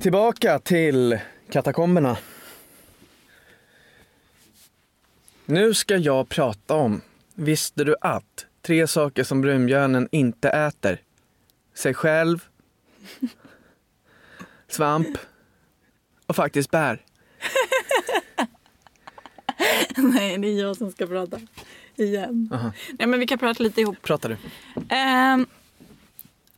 Tillbaka 0.00 0.58
till 0.58 1.18
katakomberna. 1.50 2.16
Nu 5.44 5.74
ska 5.74 5.96
jag 5.96 6.28
prata 6.28 6.74
om, 6.74 7.00
visste 7.34 7.84
du 7.84 7.96
att, 8.00 8.46
tre 8.62 8.86
saker 8.86 9.24
som 9.24 9.40
brunbjörnen 9.40 10.08
inte 10.12 10.48
äter. 10.48 11.00
Sig 11.74 11.94
själv, 11.94 12.44
svamp 14.68 15.18
och 16.26 16.36
faktiskt 16.36 16.70
bär. 16.70 17.04
Nej, 19.96 20.38
det 20.38 20.48
är 20.48 20.60
jag 20.60 20.76
som 20.76 20.92
ska 20.92 21.06
prata. 21.06 21.40
Igen. 21.96 22.50
Aha. 22.52 22.72
Nej, 22.98 23.08
men 23.08 23.20
vi 23.20 23.26
kan 23.26 23.38
prata 23.38 23.62
lite 23.62 23.80
ihop. 23.80 24.02
Pratar 24.02 24.28
du? 24.28 24.36
Ehm, 24.88 25.46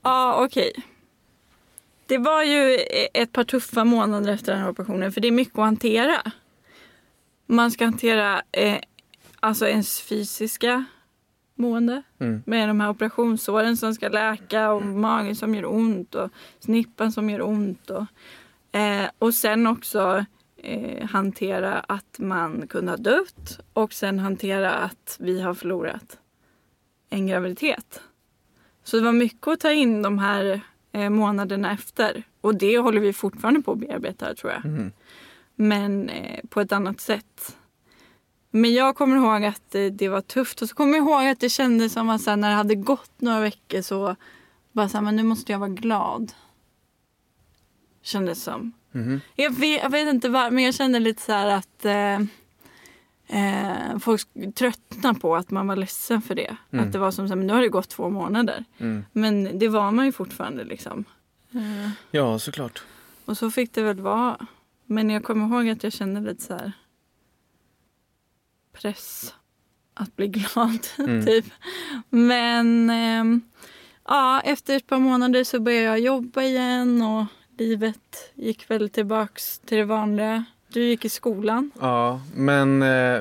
Ja, 0.03 0.45
okej. 0.45 0.73
Det 2.07 2.19
var 2.19 2.43
ju 2.43 2.79
ett 3.15 3.33
par 3.33 3.45
tuffa 3.45 3.85
månader 3.85 4.33
efter 4.33 4.53
den 4.53 4.61
här 4.62 4.69
operationen 4.71 5.12
för 5.12 5.21
det 5.21 5.29
är 5.29 5.33
mycket 5.33 5.59
att 5.59 5.65
hantera. 5.65 6.33
Man 7.47 7.71
ska 7.71 7.85
hantera 7.85 8.43
eh, 8.53 8.77
alltså 9.41 9.69
ens 9.69 10.01
fysiska 10.01 10.85
mående 11.55 12.03
Mm. 12.19 12.43
med 12.47 12.69
de 12.69 12.81
här 12.81 12.91
operationssåren 12.91 13.77
som 13.77 13.95
ska 13.95 14.09
läka 14.09 14.73
och 14.73 14.83
magen 14.83 15.37
som 15.37 15.55
gör 15.55 15.65
ont 15.75 16.15
och 16.15 16.31
snippan 16.59 17.12
som 17.12 17.31
gör 17.31 17.43
ont. 17.43 17.91
Och, 17.91 18.07
eh, 18.79 19.11
och 19.19 19.35
sen 19.35 19.67
också 19.67 20.25
eh, 20.57 21.07
hantera 21.09 21.81
att 21.81 22.19
man 22.19 22.67
kunde 22.69 22.93
ha 22.93 22.97
dött 22.97 23.61
och 23.73 23.93
sen 23.93 24.19
hantera 24.19 24.73
att 24.73 25.17
vi 25.21 25.41
har 25.41 25.55
förlorat 25.55 26.19
en 27.11 27.27
graviditet. 27.27 28.01
Så 28.85 28.97
det 28.97 29.03
var 29.03 29.12
mycket 29.12 29.49
att 29.49 29.61
ta 29.61 29.73
in 29.73 30.03
de 30.03 30.19
här 30.19 30.61
eh, 30.93 31.11
månaderna 31.11 31.73
efter. 31.73 32.23
Och 32.41 32.55
det 32.55 32.79
håller 32.79 33.01
vi 33.01 33.12
fortfarande 33.12 33.62
på 33.62 33.73
att 33.73 33.79
bearbeta 33.79 34.35
tror 34.35 34.53
jag. 34.53 34.65
Mm. 34.65 34.93
Men 35.55 36.09
eh, 36.09 36.41
på 36.49 36.61
ett 36.61 36.73
annat 36.73 37.01
sätt. 37.01 37.57
Men 38.55 38.75
jag 38.75 38.97
kommer 38.97 39.17
ihåg 39.17 39.45
att 39.45 39.71
det 39.93 40.09
var 40.09 40.21
tufft. 40.21 40.62
Och 40.62 40.69
så 40.69 40.75
kommer 40.75 40.97
jag 40.99 41.07
ihåg 41.07 41.27
att 41.27 41.41
det 41.41 41.49
kändes 41.49 41.93
som 41.93 42.09
att 42.11 42.21
sen 42.21 42.41
när 42.41 42.49
det 42.51 42.55
hade 42.57 42.75
gått 42.75 43.21
några 43.21 43.41
veckor 43.41 43.83
så 43.83 44.17
bara 44.73 44.88
så 44.88 44.97
här, 44.97 45.05
men 45.05 45.17
nu 45.17 45.23
måste 45.23 45.53
jag 45.53 45.59
vara 45.59 45.71
glad. 45.71 46.33
Kändes 48.03 48.43
som. 48.43 48.73
Mhm. 48.93 49.21
Jag 49.37 49.51
vet, 49.51 49.83
jag 49.83 49.91
vet 49.91 50.09
inte 50.09 50.29
varför, 50.29 50.51
men 50.51 50.65
jag 50.65 50.75
kände 50.75 50.99
lite 50.99 51.23
så 51.23 51.33
här 51.33 51.47
att 51.47 51.85
eh, 51.85 52.15
eh, 53.41 53.99
folk 53.99 54.23
tröttnade 54.55 55.21
på 55.21 55.37
att 55.37 55.51
man 55.51 55.67
var 55.67 55.77
ledsen 55.77 56.23
för 56.23 56.35
det. 56.35 56.57
Mm. 56.71 56.85
Att 56.87 56.93
det 56.93 56.99
var 56.99 57.11
som 57.11 57.29
så 57.29 57.33
här, 57.33 57.37
men 57.37 57.47
nu 57.47 57.53
har 57.53 57.61
det 57.61 57.69
gått 57.69 57.88
två 57.88 58.11
månader. 58.11 58.65
Mm. 58.79 59.05
Men 59.12 59.59
det 59.59 59.69
var 59.69 59.91
man 59.91 60.07
ju 60.07 60.12
fortfarande 60.12 60.65
liksom. 60.65 61.05
Eh, 61.53 61.91
Ja, 62.11 62.38
såklart. 62.38 62.83
och 63.25 63.38
så 63.38 63.51
fick 63.51 63.73
det 63.73 63.83
väl 63.83 64.01
vara. 64.01 64.47
Men 64.87 65.11
jag 65.11 65.25
kommer 65.25 65.47
ihåg 65.57 65.69
att 65.69 65.83
jag 65.85 65.93
kände 65.93 66.21
lite 66.21 66.43
så 66.43 66.55
här 66.55 66.73
press 68.83 69.35
att 69.95 70.16
bli 70.16 70.29
glad, 70.29 70.87
Mm. 70.99 71.27
typ. 71.27 71.45
Men 72.11 72.90
ehm, 72.90 73.40
ja, 74.09 74.40
efter 74.40 74.77
ett 74.77 74.87
par 74.87 74.99
månader 74.99 75.45
så 75.45 75.61
började 75.61 75.85
jag 75.87 76.01
jobba 76.01 76.42
igen 76.42 77.03
och 77.03 77.25
livet 77.59 78.33
gick 78.35 78.71
väl 78.71 78.90
tillbaks 78.90 79.59
till 79.59 79.79
det 79.79 79.85
vanliga. 79.85 80.45
Du 80.68 80.85
gick 80.85 81.05
i 81.05 81.09
skolan. 81.09 81.71
Ja, 81.81 82.21
men 82.35 82.83
eh, 82.83 83.21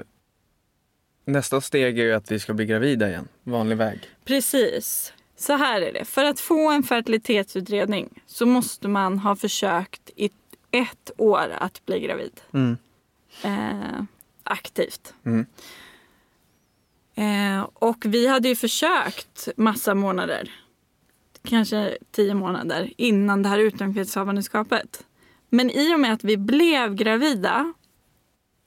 nästa 1.25 1.61
steg 1.61 1.99
är 1.99 2.03
ju 2.03 2.13
att 2.13 2.31
vi 2.31 2.39
ska 2.39 2.53
bli 2.53 2.65
gravida 2.65 3.09
igen. 3.09 3.27
Vanlig 3.43 3.77
väg. 3.77 3.99
Precis. 4.25 5.13
Så 5.37 5.53
här 5.53 5.81
är 5.81 5.93
det. 5.93 6.05
För 6.05 6.25
att 6.25 6.39
få 6.39 6.71
en 6.71 6.83
fertilitetsutredning 6.83 8.21
så 8.27 8.45
måste 8.45 8.87
man 8.87 9.19
ha 9.19 9.35
försökt 9.35 10.09
i 10.15 10.29
ett 10.71 11.11
år 11.17 11.51
att 11.57 11.85
bli 11.85 11.99
gravid. 11.99 12.41
Mm. 12.53 12.77
eh, 13.43 14.03
aktivt. 14.43 15.13
Mm. 15.25 15.45
Eh, 17.15 17.67
och 17.73 18.05
vi 18.05 18.27
hade 18.27 18.47
ju 18.49 18.55
försökt 18.55 19.47
massa 19.55 19.95
månader, 19.95 20.51
kanske 21.43 21.97
tio 22.11 22.33
månader, 22.33 22.93
innan 22.97 23.43
det 23.43 23.49
här 23.49 23.59
utomkvedshavandeskapet. 23.59 25.05
Men 25.49 25.69
i 25.69 25.95
och 25.95 25.99
med 25.99 26.13
att 26.13 26.23
vi 26.23 26.37
blev 26.37 26.95
gravida 26.95 27.73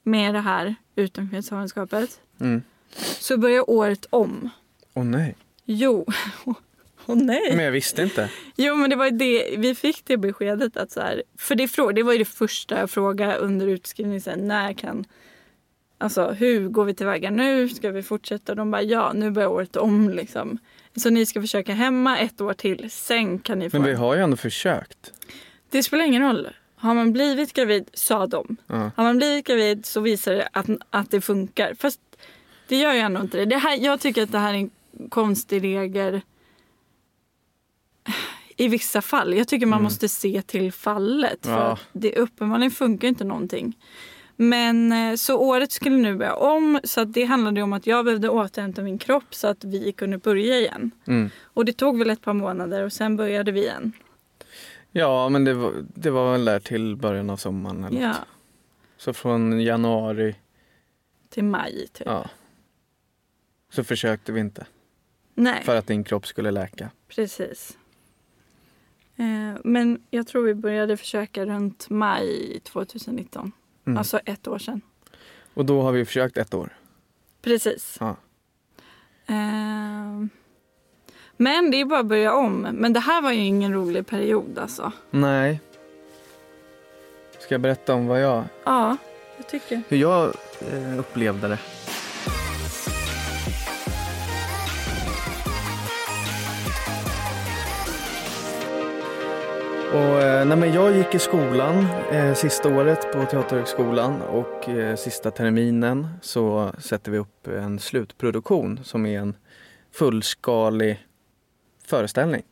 med 0.03 0.33
det 0.33 0.39
här 0.39 0.75
utomkvedshavandeskapet 0.95 2.19
Mm. 2.39 2.61
så 3.19 3.37
började 3.37 3.61
året 3.61 4.05
om. 4.09 4.49
Åh 4.93 5.03
nej. 5.03 5.35
Jo, 5.65 6.05
åh 7.05 7.15
nej. 7.15 7.55
Men 7.55 7.65
jag 7.65 7.71
visste 7.71 8.03
inte. 8.03 8.29
Jo, 8.55 8.75
men 8.75 8.89
det 8.89 8.95
var 8.95 9.11
det, 9.11 9.55
vi 9.57 9.75
fick 9.75 10.05
det 10.05 10.17
beskedet 10.17 10.77
att 10.77 10.91
så 10.91 11.01
här, 11.01 11.23
för 11.37 11.55
det, 11.55 11.93
det 11.95 12.03
var 12.03 12.11
ju 12.11 12.17
det 12.19 12.25
första 12.25 12.79
jag 12.79 12.89
frågade 12.89 13.35
under 13.35 13.67
utskrivningen, 13.67 14.47
när 14.47 14.73
kan, 14.73 15.05
alltså 15.97 16.27
hur 16.31 16.69
går 16.69 16.85
vi 16.85 16.93
tillväga 16.93 17.29
nu, 17.31 17.69
ska 17.69 17.91
vi 17.91 18.03
fortsätta? 18.03 18.55
De 18.55 18.71
bara 18.71 18.81
ja, 18.81 19.11
nu 19.13 19.31
börjar 19.31 19.49
året 19.49 19.75
om 19.75 20.09
liksom. 20.09 20.57
Så 20.95 21.09
ni 21.09 21.25
ska 21.25 21.41
försöka 21.41 21.73
hemma 21.73 22.17
ett 22.19 22.41
år 22.41 22.53
till, 22.53 22.91
sen 22.91 23.39
kan 23.39 23.59
ni 23.59 23.69
få. 23.69 23.77
Men 23.77 23.87
vi 23.87 23.93
har 23.93 24.15
ju 24.15 24.21
ändå 24.21 24.37
försökt. 24.37 25.13
Det 25.69 25.83
spelar 25.83 26.05
ingen 26.05 26.21
roll. 26.21 26.47
Har 26.75 26.93
man 26.93 27.13
blivit 27.13 27.53
gravid, 27.53 27.89
sa 27.93 28.27
de. 28.27 28.57
Ja. 28.67 28.91
Har 28.95 29.03
man 29.03 29.17
blivit 29.17 29.47
gravid 29.47 29.85
så 29.85 30.01
visar 30.01 30.33
det 30.33 30.47
att, 30.53 30.65
att 30.89 31.11
det 31.11 31.21
funkar. 31.21 31.73
Fast 31.79 31.99
det 32.67 32.75
gör 32.75 32.93
ju 32.93 32.99
ändå 32.99 33.21
inte 33.21 33.37
det. 33.37 33.45
det 33.45 33.57
här, 33.57 33.77
jag 33.77 33.99
tycker 33.99 34.23
att 34.23 34.31
det 34.31 34.39
här 34.39 34.53
är 34.53 34.57
en 34.57 34.69
konstig 35.09 35.63
regel 35.63 36.21
i 38.57 38.67
vissa 38.67 39.01
fall. 39.01 39.33
Jag 39.33 39.47
tycker 39.47 39.65
man 39.65 39.77
Mm. 39.79 39.83
måste 39.83 40.09
se 40.09 40.41
till 40.41 40.71
fallet. 40.71 41.39
För 41.45 41.51
Ja. 41.51 41.77
det 41.93 42.15
uppenbarligen 42.15 42.71
funkar 42.71 43.07
inte 43.07 43.23
någonting. 43.23 43.77
Men 44.35 44.91
eh, 44.91 45.15
så 45.15 45.37
året 45.39 45.71
skulle 45.71 45.97
nu 45.97 46.15
börja 46.15 46.35
om. 46.35 46.79
Så 46.83 47.03
det 47.03 47.23
handlade 47.25 47.61
om 47.61 47.73
att 47.73 47.87
jag 47.87 48.05
behövde 48.05 48.29
återhämta 48.29 48.81
min 48.81 48.97
kropp 48.97 49.35
så 49.35 49.47
att 49.47 49.63
vi 49.63 49.91
kunde 49.91 50.17
börja 50.17 50.59
igen. 50.59 50.91
Mm. 51.07 51.29
Och 51.43 51.65
det 51.65 51.73
tog 51.73 51.99
väl 51.99 52.09
ett 52.09 52.21
par 52.21 52.33
månader 52.33 52.83
och 52.83 52.93
sen 52.93 53.15
började 53.17 53.51
vi 53.51 53.61
igen. 53.61 53.91
Ja, 54.91 55.29
men 55.29 55.43
det 55.45 55.53
var, 55.53 55.73
det 55.95 56.09
var 56.09 56.31
väl 56.31 56.45
där 56.45 56.59
till 56.59 56.95
början 56.95 57.29
av 57.29 57.37
sommaren. 57.37 57.83
Eller? 57.83 58.01
Ja, 58.01 58.15
Så 58.97 59.13
från 59.13 59.61
januari, 59.61 60.35
till 61.29 61.43
maj 61.43 61.87
typ. 61.93 62.07
ja. 62.07 62.29
Så 63.69 63.83
försökte 63.83 64.31
vi 64.31 64.39
inte. 64.39 64.65
Nej. 65.33 65.63
För 65.63 65.75
att 65.75 65.87
din 65.87 66.03
kropp 66.03 66.27
skulle 66.27 66.51
läka. 66.51 66.89
Precis. 67.07 67.77
Eh, 69.15 69.59
men 69.63 70.01
jag 70.09 70.27
tror 70.27 70.43
vi 70.43 70.53
började 70.53 70.97
försöka 70.97 71.45
runt 71.45 71.89
maj 71.89 72.59
2019. 72.63 73.51
Mm. 73.85 73.97
Alltså 73.97 74.19
ett 74.25 74.47
år 74.47 74.57
sedan. 74.57 74.81
Och 75.53 75.65
då 75.65 75.81
har 75.81 75.91
vi 75.91 76.05
försökt 76.05 76.37
ett 76.37 76.53
år. 76.53 76.77
Precis. 77.41 77.97
Ja. 77.99 78.15
Eh, 79.25 80.25
men 81.37 81.71
det 81.71 81.81
är 81.81 81.85
bara 81.85 81.99
att 81.99 82.05
börja 82.05 82.33
om. 82.33 82.61
Men 82.71 82.93
det 82.93 82.99
här 82.99 83.21
var 83.21 83.31
ju 83.31 83.39
ingen 83.41 83.73
rolig 83.73 84.07
period 84.07 84.57
alltså. 84.59 84.91
Nej. 85.11 85.61
Ska 87.39 87.53
jag 87.53 87.61
berätta 87.61 87.93
om 87.93 88.07
vad 88.07 88.21
jag, 88.21 88.43
Ja, 88.65 88.97
jag 89.37 89.47
tycker. 89.47 89.81
hur 89.87 89.97
jag 89.97 90.33
eh, 90.71 90.99
upplevde 90.99 91.47
det? 91.47 91.59
Och, 99.95 100.21
eh, 100.21 100.45
nej 100.45 100.57
men 100.57 100.73
jag 100.73 100.95
gick 100.95 101.15
i 101.15 101.19
skolan 101.19 101.87
eh, 102.11 102.33
sista 102.33 102.75
året 102.75 103.11
på 103.13 103.25
Teaterhögskolan 103.25 104.21
och 104.21 104.69
eh, 104.69 104.95
sista 104.95 105.31
terminen 105.31 106.07
så 106.21 106.71
sätter 106.79 107.11
vi 107.11 107.17
upp 107.17 107.47
en 107.47 107.79
slutproduktion 107.79 108.79
som 108.83 109.05
är 109.05 109.19
en 109.19 109.35
fullskalig 109.91 111.05
föreställning. 111.85 112.43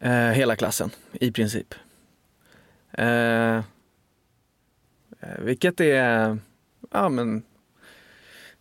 Eh, 0.00 0.12
hela 0.12 0.56
klassen 0.56 0.90
i 1.12 1.32
princip. 1.32 1.74
Eh, 2.92 3.56
eh 3.56 3.62
vilket 5.38 5.80
är, 5.80 6.38
ja 6.90 7.08
men 7.08 7.42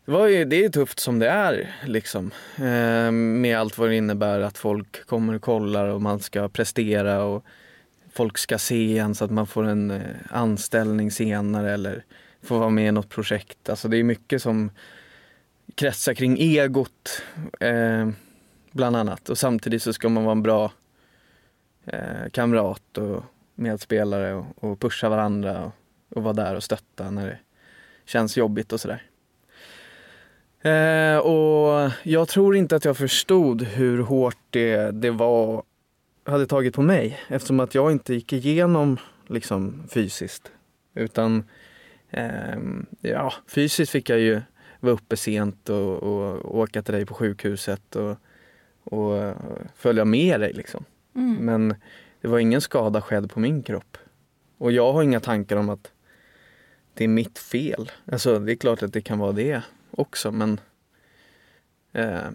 det, 0.05 0.11
var 0.11 0.27
ju, 0.27 0.45
det 0.45 0.65
är 0.65 0.69
tufft 0.69 0.99
som 0.99 1.19
det 1.19 1.29
är 1.29 1.75
liksom. 1.85 2.31
Eh, 2.57 3.11
med 3.11 3.59
allt 3.59 3.77
vad 3.77 3.89
det 3.89 3.95
innebär 3.95 4.39
att 4.39 4.57
folk 4.57 5.05
kommer 5.05 5.33
och 5.33 5.41
kollar 5.41 5.87
och 5.87 6.01
man 6.01 6.19
ska 6.19 6.49
prestera 6.49 7.23
och 7.23 7.45
folk 8.13 8.37
ska 8.37 8.57
se 8.57 8.97
en 8.97 9.15
så 9.15 9.25
att 9.25 9.31
man 9.31 9.47
får 9.47 9.63
en 9.63 9.91
eh, 9.91 10.01
anställning 10.29 11.11
senare 11.11 11.73
eller 11.73 12.03
får 12.41 12.59
vara 12.59 12.69
med 12.69 12.87
i 12.87 12.91
något 12.91 13.09
projekt. 13.09 13.69
Alltså 13.69 13.87
det 13.87 13.97
är 13.97 14.03
mycket 14.03 14.41
som 14.41 14.71
kretsar 15.75 16.13
kring 16.13 16.37
egot 16.39 17.23
eh, 17.59 18.09
bland 18.71 18.95
annat 18.95 19.29
och 19.29 19.37
samtidigt 19.37 19.83
så 19.83 19.93
ska 19.93 20.09
man 20.09 20.23
vara 20.23 20.31
en 20.31 20.43
bra 20.43 20.71
eh, 21.85 22.29
kamrat 22.31 22.97
och 22.97 23.23
medspelare 23.55 24.33
och, 24.33 24.45
och 24.55 24.79
pusha 24.79 25.09
varandra 25.09 25.65
och, 25.65 25.73
och 26.17 26.23
vara 26.23 26.33
där 26.33 26.55
och 26.55 26.63
stötta 26.63 27.11
när 27.11 27.27
det 27.27 27.39
känns 28.05 28.37
jobbigt 28.37 28.73
och 28.73 28.81
sådär. 28.81 29.10
Eh, 30.61 31.17
och 31.17 31.91
jag 32.03 32.27
tror 32.27 32.55
inte 32.55 32.75
att 32.75 32.85
jag 32.85 32.97
förstod 32.97 33.61
hur 33.61 33.99
hårt 33.99 34.37
det, 34.49 34.91
det 34.91 35.11
var, 35.11 35.63
hade 36.25 36.47
tagit 36.47 36.75
på 36.75 36.81
mig 36.81 37.19
eftersom 37.27 37.59
att 37.59 37.75
jag 37.75 37.91
inte 37.91 38.13
gick 38.13 38.33
igenom 38.33 38.97
liksom 39.27 39.83
fysiskt. 39.89 40.51
Utan 40.93 41.43
ehm, 42.09 42.85
ja, 43.01 43.33
fysiskt 43.47 43.91
fick 43.91 44.09
jag 44.09 44.19
ju 44.19 44.41
vara 44.79 44.93
uppe 44.93 45.17
sent 45.17 45.69
och, 45.69 46.03
och 46.03 46.57
åka 46.57 46.81
till 46.81 46.93
dig 46.93 47.05
på 47.05 47.13
sjukhuset 47.13 47.95
och, 47.95 48.17
och 48.83 49.17
eh, 49.17 49.35
följa 49.75 50.05
med 50.05 50.39
dig 50.39 50.53
liksom. 50.53 50.85
Mm. 51.15 51.35
Men 51.45 51.75
det 52.21 52.27
var 52.27 52.39
ingen 52.39 52.61
skada 52.61 53.01
skedd 53.01 53.31
på 53.31 53.39
min 53.39 53.63
kropp. 53.63 53.97
Och 54.57 54.71
jag 54.71 54.93
har 54.93 55.03
inga 55.03 55.19
tankar 55.19 55.57
om 55.57 55.69
att 55.69 55.91
det 56.93 57.03
är 57.03 57.07
mitt 57.07 57.39
fel. 57.39 57.91
Alltså 58.11 58.39
det 58.39 58.51
är 58.51 58.55
klart 58.55 58.83
att 58.83 58.93
det 58.93 59.01
kan 59.01 59.19
vara 59.19 59.31
det 59.31 59.61
också 59.91 60.31
men 60.31 60.59
eh, 61.93 62.29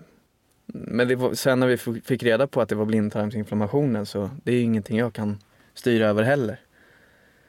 Men 0.67 1.19
var, 1.19 1.35
sen 1.35 1.61
när 1.61 1.67
vi 1.67 2.01
fick 2.01 2.23
reda 2.23 2.47
på 2.47 2.61
att 2.61 2.69
det 2.69 2.75
var 2.75 2.85
blindtarmsinflammationen 2.85 4.07
så 4.07 4.31
det 4.45 4.53
är 4.53 4.57
ju 4.57 4.63
ingenting 4.63 4.99
jag 4.99 5.13
kan 5.13 5.39
styra 5.75 6.09
över 6.09 6.23
heller. 6.23 6.61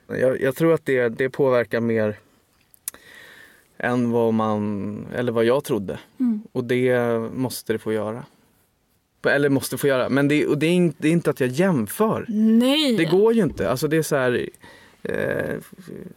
Jag, 0.08 0.42
jag 0.42 0.56
tror 0.56 0.74
att 0.74 0.86
det, 0.86 1.10
det 1.10 1.30
påverkar 1.30 1.80
mer 1.80 2.18
än 3.78 4.12
vad 4.12 4.34
man, 4.34 5.08
eller 5.16 5.32
vad 5.32 5.46
jag 5.46 5.64
trodde. 5.64 6.00
Mm. 6.20 6.42
Och 6.52 6.64
det 6.64 7.20
måste 7.34 7.74
det 7.74 7.80
få 7.80 7.94
göra. 7.94 8.26
Eller 9.28 9.50
måste 9.50 9.78
få 9.78 9.88
göra, 9.88 10.10
men 10.10 10.28
det, 10.28 10.46
och 10.46 10.58
det, 10.58 10.66
är, 10.68 10.72
inte, 10.72 10.98
det 11.02 11.08
är 11.08 11.12
inte 11.12 11.30
att 11.30 11.40
jag 11.40 11.50
jämför. 11.50 12.26
Nej! 12.28 12.98
Det 12.98 13.06
går 13.06 13.34
ju 13.34 13.44
inte. 13.44 13.70
Alltså 13.70 13.88
det 13.88 13.98
är 13.98 14.02
så 14.02 14.16
här, 14.16 14.50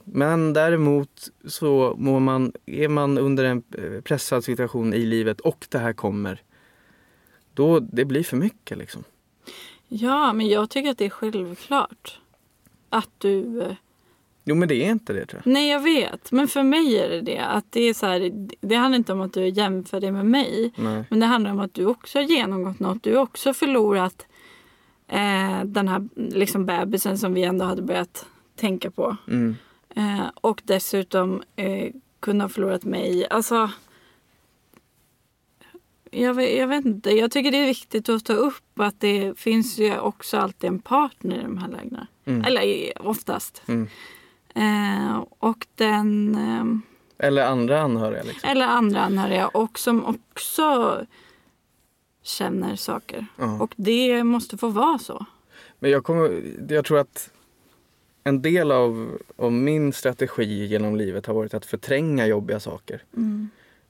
men 0.05 0.53
däremot 0.53 1.29
så 1.47 1.95
må 1.99 2.19
man, 2.19 2.53
är 2.67 2.89
man 2.89 3.19
under 3.19 3.45
en 3.45 3.63
eh, 3.79 4.01
pressad 4.01 4.45
situation 4.45 4.95
i 4.95 5.07
livet 5.07 5.41
och 5.41 5.67
det 5.71 5.79
här 5.79 5.93
kommer, 5.93 6.43
då 7.55 7.81
det 7.81 8.05
blir 8.05 8.23
för 8.23 8.37
mycket 8.37 8.79
liksom. 8.79 9.05
Ja, 9.89 10.33
men 10.33 10.49
jag 10.49 10.71
tycker 10.71 10.91
att 10.91 10.99
det 10.99 11.07
är 11.07 11.11
självklart. 11.11 12.21
Att 12.89 13.11
du... 13.19 13.63
eh, 13.63 13.73
Jo 14.45 14.55
men 14.55 14.69
det 14.69 14.75
är 14.75 14.91
inte 14.91 15.13
det 15.13 15.27
tror 15.27 15.43
jag. 15.45 15.53
Nej, 15.53 15.71
jag 15.71 15.81
vet. 15.81 16.33
Men 16.33 16.49
för 16.49 16.63
mig 16.63 16.99
är 16.99 17.09
det 17.09 17.21
det. 17.21 17.39
Att 17.39 17.65
det, 17.71 17.81
är 17.81 17.95
så 17.95 18.07
här, 18.07 18.49
det 18.61 18.75
handlar 18.75 18.97
inte 18.97 19.13
om 19.13 19.21
att 19.21 19.33
du 19.33 19.49
jämför 19.49 20.01
dig 20.01 20.13
med 20.13 20.27
mig. 20.27 20.73
Nej. 20.77 21.05
Men 21.11 21.21
det 21.21 21.27
handlar 21.27 21.51
om 21.51 21.61
att 21.61 21.75
du 21.75 21.87
också 21.87 22.19
har 22.19 22.23
genomgått 22.23 22.81
något. 22.81 23.03
Du 23.03 23.15
har 23.17 23.23
också 23.23 23.55
förlorat 23.55 24.27
eh, 25.09 25.65
den 25.65 25.89
här 25.89 26.09
liksom 26.17 26.67
bebisen 26.67 27.19
som 27.19 27.35
vi 27.35 27.43
ändå 27.43 27.65
hade 27.65 27.83
börjat 27.83 28.27
tänka 28.61 28.91
på. 28.91 29.17
Mm. 29.29 29.57
Eh, 29.97 30.27
och 30.35 30.63
dessutom 30.65 31.43
eh, 31.57 31.93
kunna 32.21 32.45
ha 32.45 32.49
förlorat 32.49 32.85
mig. 32.85 33.27
Alltså, 33.31 33.71
jag 36.11 36.43
jag 36.57 36.67
vet 36.67 36.85
inte. 36.85 37.11
Jag 37.11 37.31
tycker 37.31 37.51
det 37.51 37.59
är 37.59 37.67
viktigt 37.67 38.09
att 38.09 38.25
ta 38.25 38.33
upp 38.33 38.81
att 38.81 39.01
det 39.01 39.39
finns 39.39 39.79
ju 39.79 39.99
också 39.99 40.37
alltid 40.39 40.69
en 40.71 40.79
partner 40.79 41.39
i 41.39 41.43
de 41.43 41.59
här 41.59 41.69
lägena. 41.69 42.07
Mm. 42.25 42.45
Eller 42.45 42.63
i- 42.63 42.93
oftast. 43.01 43.63
Mm. 43.67 43.89
Eh, 44.55 45.25
och 45.39 45.67
den... 45.75 46.35
ehm, 46.35 46.83
Eller 47.19 47.47
andra 47.47 47.81
anhöriga 47.83 48.23
liksom. 48.23 48.51
eller 48.51 48.67
andra 48.67 49.01
anhöriga 49.01 49.49
och 49.49 49.79
som 49.79 50.05
också 50.05 51.01
känner 52.23 52.77
saker. 52.77 53.27
Ja. 53.37 53.61
Och 53.63 53.73
det 53.77 54.25
måste 54.25 54.59
få 54.59 54.69
vara 54.69 54.99
så. 54.99 55.27
Men 55.79 55.91
jag, 55.91 56.05
kommer, 56.05 56.43
jag 56.69 56.85
tror 56.85 56.99
att 56.99 57.31
en 58.25 58.43
del 58.43 58.73
av, 58.73 59.19
av 59.37 59.53
min 59.53 59.93
strategi 59.93 60.67
genom 60.67 60.97
livet 60.97 61.27
har 61.27 61.35
varit 61.35 61.55
att 61.55 61.67
förtränga 61.67 62.27
jobbiga 62.27 62.61
saker. 62.61 63.03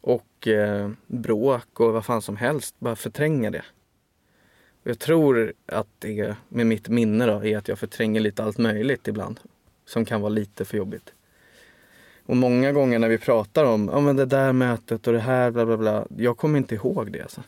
Och 0.01 0.49
eh, 0.49 0.91
bråk 1.07 1.81
och 1.81 1.93
vad 1.93 2.05
fan 2.05 2.23
som 2.23 2.37
helst, 2.37 2.75
bara 2.79 2.97
förtränga 2.97 3.51
det. 3.51 3.65
Och 4.83 4.91
jag 4.91 4.99
tror 4.99 5.53
att 5.67 5.89
det, 5.99 6.37
med 6.49 6.67
mitt 6.67 6.89
minne 6.89 7.27
då, 7.27 7.45
är 7.45 7.59
att 7.59 7.69
jag 7.69 7.79
förtränger 7.79 8.21
lite 8.21 8.45
allt 8.45 8.59
möjligt 8.59 9.09
ibland. 9.09 9.41
Som 9.87 10.05
kan 10.05 10.21
vara 10.21 10.29
lite 10.29 10.65
för 10.65 10.77
jobbigt. 10.77 11.13
Och 12.27 12.37
många 12.37 12.73
gånger 12.73 12.99
när 12.99 13.09
vi 13.09 13.19
pratar 13.19 13.65
om 13.65 13.89
ja, 13.93 14.01
men 14.01 14.17
det 14.17 14.27
där 14.27 14.53
mötet 14.53 15.07
och 15.07 15.13
det 15.13 15.21
här 15.21 15.51
bla 15.51 15.67
bla 15.67 15.77
bla. 15.77 16.07
Jag 16.17 16.37
kommer 16.37 16.59
inte 16.59 16.75
ihåg 16.75 17.13
det 17.13 17.23
alltså. 17.23 17.43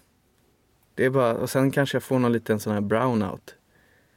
Det 0.94 1.04
är 1.04 1.10
bara, 1.10 1.34
och 1.34 1.50
sen 1.50 1.70
kanske 1.70 1.96
jag 1.96 2.02
får 2.02 2.18
någon 2.18 2.32
liten 2.32 2.60
sån 2.60 2.72
här 2.72 2.80
brownout. 2.80 3.54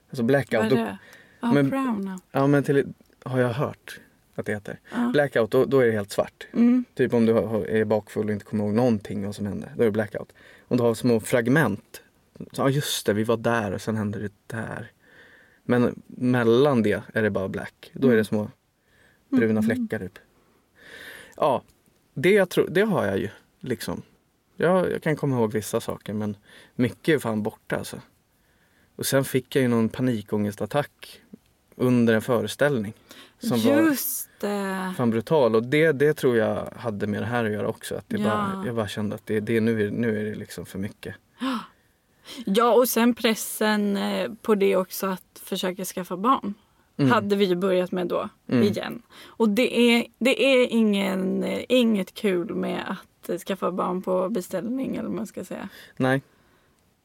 Alltså 0.09 0.23
blackout. 0.23 0.69
Då, 0.69 0.97
Ja, 1.45 1.53
Men- 1.53 1.69
brown. 1.69 2.19
ja 2.31 2.47
men 2.47 2.63
till, 2.63 2.93
har 3.23 3.39
jag 3.39 3.49
hört 3.49 3.99
att 4.35 4.45
det 4.45 4.51
heter. 4.53 4.79
Ja. 4.91 5.09
Blackout, 5.13 5.51
då, 5.51 5.65
då 5.65 5.79
är 5.79 5.85
det 5.85 5.91
helt 5.91 6.11
svart. 6.11 6.47
Mm. 6.53 6.85
Typ 6.93 7.13
om 7.13 7.25
du 7.25 7.33
är 7.67 7.85
bakfull 7.85 8.25
och 8.27 8.33
inte 8.33 8.45
kommer 8.45 8.63
ihåg 8.63 8.73
någonting 8.73 9.25
vad 9.25 9.35
som 9.35 9.45
hände. 9.45 9.69
Då 9.75 9.81
är 9.81 9.85
det 9.85 9.91
blackout. 9.91 10.33
Om 10.67 10.77
du 10.77 10.83
har 10.83 10.93
små 10.93 11.19
fragment. 11.19 12.01
Ja 12.51 12.69
just 12.69 13.05
det, 13.05 13.13
vi 13.13 13.23
var 13.23 13.37
där 13.37 13.71
och 13.71 13.81
sen 13.81 13.95
hände 13.97 14.19
det 14.19 14.31
där. 14.47 14.91
Men 15.63 16.01
mellan 16.07 16.83
det 16.83 17.01
är 17.13 17.21
det 17.23 17.29
bara 17.29 17.47
black. 17.47 17.91
Då 17.93 18.09
är 18.09 18.15
det 18.15 18.25
små 18.25 18.51
bruna 19.29 19.63
fläckar 19.63 19.99
typ. 19.99 20.19
Ja, 21.35 21.61
det, 22.13 22.29
jag 22.31 22.49
tror, 22.49 22.67
det 22.71 22.81
har 22.81 23.05
jag 23.05 23.17
ju 23.17 23.29
liksom. 23.59 24.01
Jag, 24.55 24.91
jag 24.91 25.01
kan 25.03 25.15
komma 25.15 25.35
ihåg 25.35 25.53
vissa 25.53 25.81
saker 25.81 26.13
men 26.13 26.37
mycket 26.75 27.15
är 27.15 27.19
fan 27.19 27.43
borta 27.43 27.75
alltså. 27.75 28.01
Och 28.95 29.05
sen 29.05 29.23
fick 29.25 29.55
jag 29.55 29.61
ju 29.61 29.67
någon 29.67 29.89
panikångestattack 29.89 31.21
under 31.75 32.13
en 32.13 32.21
föreställning. 32.21 32.93
Som 33.39 33.59
var 33.61 33.81
Just 33.81 34.29
det. 34.39 34.93
fan 34.97 35.09
brutal. 35.09 35.55
Och 35.55 35.63
det, 35.63 35.91
det 35.91 36.13
tror 36.13 36.37
jag 36.37 36.69
hade 36.75 37.07
med 37.07 37.21
det 37.21 37.25
här 37.25 37.45
att 37.45 37.51
göra 37.51 37.67
också. 37.67 37.95
Att 37.95 38.05
det 38.09 38.17
Ja. 38.17 38.23
bara, 38.23 38.63
jag 38.65 38.75
bara 38.75 38.87
kände 38.87 39.15
att 39.15 39.25
det, 39.25 39.39
det, 39.39 39.61
nu, 39.61 39.87
är, 39.87 39.91
nu 39.91 40.19
är 40.19 40.23
det 40.23 40.35
liksom 40.35 40.65
för 40.65 40.79
mycket. 40.79 41.15
Ja, 42.45 42.73
och 42.73 42.89
sen 42.89 43.13
pressen 43.13 43.97
eh, 43.97 44.31
på 44.41 44.55
det 44.55 44.75
också 44.75 45.07
att 45.07 45.41
försöka 45.43 45.85
skaffa 45.85 46.17
barn. 46.17 46.53
Mm. 46.97 47.11
Hade 47.11 47.35
vi 47.35 47.55
börjat 47.55 47.91
med 47.91 48.07
då 48.07 48.29
Mm. 48.49 48.63
igen. 48.63 49.01
Och 49.25 49.49
det 49.49 49.79
är, 49.79 50.05
det 50.19 50.43
är 50.45 50.67
ingen, 50.67 51.43
eh, 51.43 51.63
inget 51.69 52.13
kul 52.13 52.55
med 52.55 52.95
att 53.27 53.41
skaffa 53.41 53.71
barn 53.71 54.01
på 54.01 54.29
beställning 54.29 54.95
eller 54.95 55.07
vad 55.07 55.15
man 55.15 55.27
ska 55.27 55.45
säga. 55.45 55.69
Nej. 55.97 56.21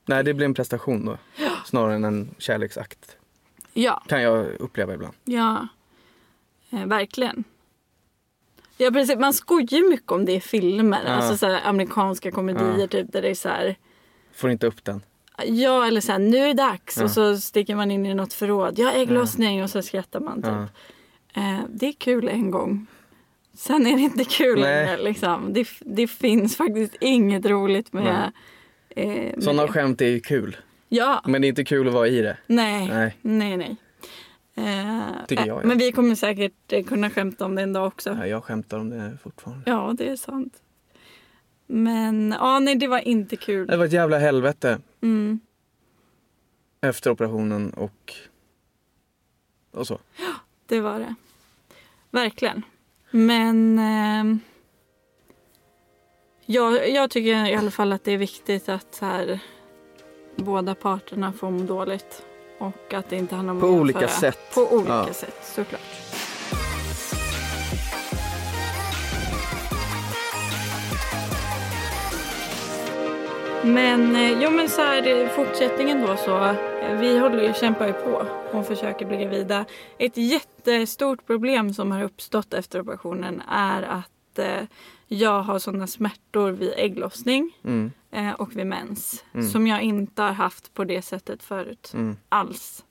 Nej, 0.06 0.24
det 0.24 0.34
blir 0.34 0.46
en 0.46 0.54
prestation 0.54 1.04
då. 1.04 1.18
Snarare 1.64 1.94
än 1.94 2.04
en 2.04 2.34
kärleksakt. 2.38 3.16
Ja, 3.72 4.02
Kan 4.08 4.22
jag 4.22 4.46
uppleva 4.58 4.94
ibland. 4.94 5.14
ja. 5.24 5.68
Eh, 6.70 6.86
verkligen. 6.86 7.44
Ja, 8.76 8.90
precis. 8.90 9.16
Man 9.18 9.32
skojar 9.32 9.90
mycket 9.90 10.10
om 10.12 10.24
det 10.24 10.32
i 10.32 10.40
filmer. 10.40 11.00
Ja. 11.06 11.10
Alltså 11.12 11.36
så 11.36 11.46
här, 11.46 11.60
amerikanska 11.68 12.30
komedier 12.30 12.78
Ja. 12.78 12.86
typ 12.86 13.12
där 13.12 13.22
det 13.22 13.28
är 13.28 13.34
så 13.34 13.48
här. 13.48 13.76
Får 14.34 14.50
inte 14.50 14.66
upp 14.66 14.84
den. 14.84 15.02
Ja, 15.46 15.86
eller 15.86 16.00
så 16.00 16.12
här, 16.12 16.18
nu 16.18 16.36
är 16.36 16.46
det 16.46 16.54
dags. 16.54 16.96
Ja. 16.96 17.04
Och 17.04 17.10
så 17.10 17.36
sticker 17.36 17.74
man 17.76 17.90
in 17.90 18.06
i 18.06 18.14
något 18.14 18.32
förråd. 18.32 18.78
Ja, 18.78 18.92
ägglossning. 18.92 19.62
Och 19.62 19.70
så 19.70 19.82
skrattar 19.82 20.20
man 20.20 20.42
typ. 20.42 20.76
Eh, 21.36 21.58
det 21.68 21.86
är 21.86 21.92
kul 21.92 22.28
en 22.28 22.50
gång. 22.50 22.86
Sen 23.54 23.86
är 23.86 23.96
det 23.96 24.02
inte 24.02 24.24
kul 24.24 24.60
Nej. 24.60 24.86
längre. 24.86 25.02
Liksom. 25.02 25.52
Det, 25.52 25.68
det 25.80 26.06
finns 26.06 26.56
faktiskt 26.56 26.94
inget 27.00 27.46
roligt 27.46 27.92
med, 27.92 28.32
eh, 28.96 29.38
Sådana 29.40 29.68
skämt 29.68 30.00
är 30.00 30.06
ju 30.06 30.20
kul. 30.20 30.56
Ja, 30.88 31.22
Men 31.26 31.42
det 31.42 31.46
är 31.46 31.48
inte 31.48 31.64
kul 31.64 31.88
att 31.88 31.94
vara 31.94 32.08
i 32.08 32.20
det. 32.22 32.36
nej, 32.46 32.88
Nej. 32.88 33.16
nej, 33.22 33.56
nej. 33.56 33.76
Eh, 34.54 35.26
Tycker 35.28 35.42
eh, 35.42 35.48
jag, 35.48 35.62
ja. 35.62 35.66
Men 35.68 35.78
vi 35.78 35.92
kommer 35.92 36.14
säkert 36.14 36.72
eh, 36.72 36.84
kunna 36.84 37.10
skämta 37.10 37.44
om 37.44 37.54
det 37.54 37.62
en 37.62 37.72
dag 37.72 37.86
också. 37.86 38.10
Ja, 38.20 38.26
jag 38.26 38.44
skämtar 38.44 38.78
om 38.78 38.90
det 38.90 39.18
fortfarande. 39.22 39.70
Ja, 39.70 39.94
det 39.98 40.08
är 40.08 40.16
sant. 40.16 40.62
Men 41.66 42.34
ja, 42.40 42.58
nej, 42.58 42.74
det 42.76 42.86
var 42.86 42.98
inte 43.08 43.36
kul. 43.36 43.66
Det 43.66 43.76
var 43.76 43.84
ett 43.84 43.92
jävla 43.92 44.18
helvete 44.18 44.78
Mm. 45.02 45.40
efter 46.80 47.10
operationen 47.10 47.70
och, 47.70 48.12
och 49.70 49.86
så. 49.86 49.98
Det 50.66 50.80
var 50.80 50.98
det. 50.98 51.14
Verkligen. 52.10 52.62
Men 53.10 53.78
ehm, 53.78 54.40
jag, 56.50 56.90
jag 56.90 57.10
tycker 57.10 57.46
i 57.46 57.54
alla 57.54 57.70
fall 57.70 57.92
att 57.92 58.04
det 58.04 58.12
är 58.12 58.18
viktigt 58.18 58.68
att 58.68 58.98
här, 59.00 59.40
båda 60.36 60.74
parterna 60.74 61.32
får 61.32 61.50
må 61.50 61.62
dåligt. 61.62 62.22
Och 62.58 62.94
att 62.94 63.10
det 63.10 63.16
inte 63.16 63.34
handlar 63.34 63.54
om 63.54 63.60
På 63.60 63.66
olika 63.66 64.00
jämföra. 64.00 64.20
sätt. 64.20 64.54
På 64.54 64.60
olika 64.72 64.92
Ja. 65.06 65.12
sätt, 65.12 65.40
såklart. 65.42 65.80
Men, 73.64 74.16
eh, 74.16 74.42
jo, 74.42 74.50
men 74.50 74.68
så 74.68 74.80
här, 74.82 75.28
fortsättningen 75.28 76.00
då 76.06 76.16
så. 76.16 76.44
eh, 76.44 76.98
Vi 77.00 77.18
håller 77.18 77.42
ju, 77.42 77.54
kämpar 77.54 77.86
ju 77.86 77.92
på 77.92 78.26
och 78.52 78.66
försöker 78.66 79.06
bli 79.06 79.16
gravida. 79.16 79.64
Ett 79.98 80.16
jättestort 80.16 81.26
problem 81.26 81.74
som 81.74 81.92
har 81.92 82.02
uppstått 82.02 82.54
efter 82.54 82.80
operationen 82.80 83.42
är 83.50 83.82
att 83.82 84.38
eh, 84.38 84.66
jag 85.12 85.42
har 85.42 85.58
sådana 85.58 85.86
smärtor 85.86 86.50
vid 86.50 86.72
ägglossning 86.76 87.56
Mm, 87.64 87.92
eh, 88.10 88.32
och 88.32 88.56
vid 88.56 88.66
mens. 88.66 89.24
Mm. 89.32 89.48
Som 89.48 89.66
jag 89.66 89.82
inte 89.82 90.22
har 90.22 90.32
haft 90.32 90.74
på 90.74 90.84
det 90.84 91.02
sättet 91.02 91.42
förut. 91.42 91.90
mm, 91.94 92.16
Alls. 92.28 92.84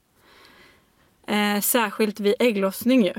Eh, 1.28 1.60
särskilt 1.62 2.20
vid 2.20 2.36
ägglossning 2.40 3.06
ju 3.06 3.14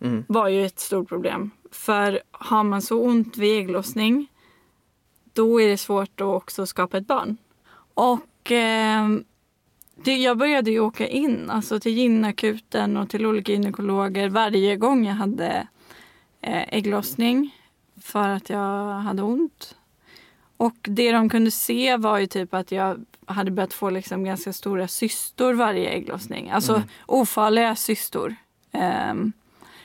mm. 0.00 0.24
var 0.28 0.48
ju 0.48 0.66
ett 0.66 0.78
stort 0.78 1.08
problem. 1.08 1.50
För 1.70 2.20
har 2.30 2.64
man 2.64 2.82
så 2.82 3.00
ont 3.02 3.36
vid 3.36 3.58
ägglossning 3.58 4.26
då 5.32 5.60
är 5.60 5.68
det 5.68 5.76
svårt 5.76 6.20
att 6.20 6.26
också 6.26 6.66
skapa 6.66 6.98
ett 6.98 7.06
barn. 7.06 7.36
Och 7.94 8.52
eh, 8.52 9.08
det, 10.04 10.16
jag 10.16 10.38
började 10.38 10.70
ju 10.70 10.80
åka 10.80 11.08
in 11.08 11.50
alltså 11.50 11.80
till 11.80 11.92
gynakuten 11.92 12.96
och 12.96 13.10
till 13.10 13.26
olika 13.26 13.52
gynekologer 13.52 14.28
varje 14.28 14.76
gång 14.76 15.06
jag 15.06 15.14
hade 15.14 15.68
eh, 16.40 16.74
ägglossning 16.74 17.57
för 18.00 18.28
att 18.28 18.50
jag 18.50 18.92
hade 18.94 19.22
ont. 19.22 19.76
Och 20.56 20.76
det 20.82 21.12
de 21.12 21.28
kunde 21.28 21.50
se 21.50 21.96
var 21.96 22.18
ju 22.18 22.26
typ 22.26 22.54
att 22.54 22.72
jag 22.72 23.04
hade 23.26 23.50
börjat 23.50 23.72
få 23.72 23.90
liksom 23.90 24.24
ganska 24.24 24.52
stora 24.52 24.88
cystor 24.88 25.54
varje 25.54 25.88
ägglossning. 25.88 26.50
Alltså 26.50 26.74
Mm. 26.74 26.88
ofarliga 27.06 27.76
cystor. 27.76 28.36
Ehm, 28.72 29.32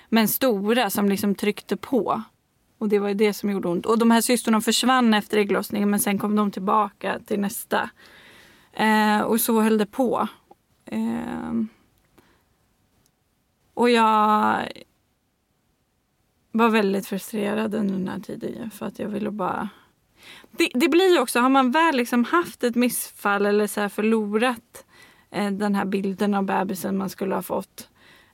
men 0.10 0.28
stora 0.28 0.90
som 0.90 1.10
liksom 1.10 1.36
tryckte 1.36 1.78
på 1.78 2.22
Och 2.78 2.90
det 2.90 3.00
var 3.00 3.08
ju 3.08 3.14
det 3.14 3.34
som 3.34 3.50
gjorde 3.50 3.68
ont. 3.68 3.86
Och 3.86 3.98
de 4.00 4.12
här 4.12 4.22
systrarna 4.22 4.62
försvann 4.62 5.14
efter 5.14 5.38
ägglossningen 5.38 5.90
men 5.90 6.00
sen 6.00 6.20
kom 6.20 6.36
de 6.36 6.52
tillbaka 6.52 7.20
till 7.26 7.40
nästa. 7.40 7.90
Eh, 8.74 9.20
och 9.22 9.42
så 9.42 9.62
höll 9.62 9.78
det 9.78 9.86
på. 9.86 10.28
Eh, 10.86 11.54
och 13.74 13.90
jag 13.90 14.60
var 16.56 16.70
väldigt 16.70 17.08
frustrerad 17.08 17.76
under 17.76 17.94
den 17.94 18.08
här 18.08 18.20
tiden 18.20 18.72
för 18.72 18.86
att 18.86 19.00
jag 19.00 19.10
ville 19.10 19.32
bara... 19.32 19.70
Det, 20.52 20.70
det 20.74 20.90
blir 20.90 21.14
ju 21.14 21.20
också, 21.20 21.40
har 21.40 21.50
man 21.50 21.72
väl 21.72 21.96
liksom 21.96 22.24
haft 22.24 22.64
ett 22.64 22.76
missfall 22.76 23.46
eller 23.46 23.68
så 23.68 23.90
förlorat 23.90 24.86
eh, 25.32 25.52
den 25.52 25.76
här 25.76 25.86
bilden 25.86 26.34
av 26.34 26.44
bebisen 26.44 26.98
man 26.98 27.10
skulle 27.10 27.36
ha 27.36 27.42
fått. 27.42 27.90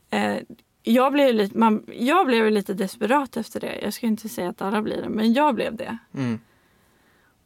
Eh, 0.10 0.36
jag, 0.84 1.14
blev 1.14 1.36
lite, 1.36 1.58
man, 1.58 1.84
jag 1.88 2.28
blev 2.28 2.52
lite 2.52 2.74
desperat 2.74 3.38
efter 3.38 3.60
det. 3.60 3.80
Jag 3.82 3.94
ska 3.94 4.08
inte 4.08 4.30
säga 4.30 4.50
att 4.50 4.62
alla 4.62 4.82
blir 4.82 5.02
det, 5.02 5.10
men 5.10 5.34
jag 5.34 5.56
blev 5.56 5.76
det. 5.76 5.98
Mm. 6.14 6.40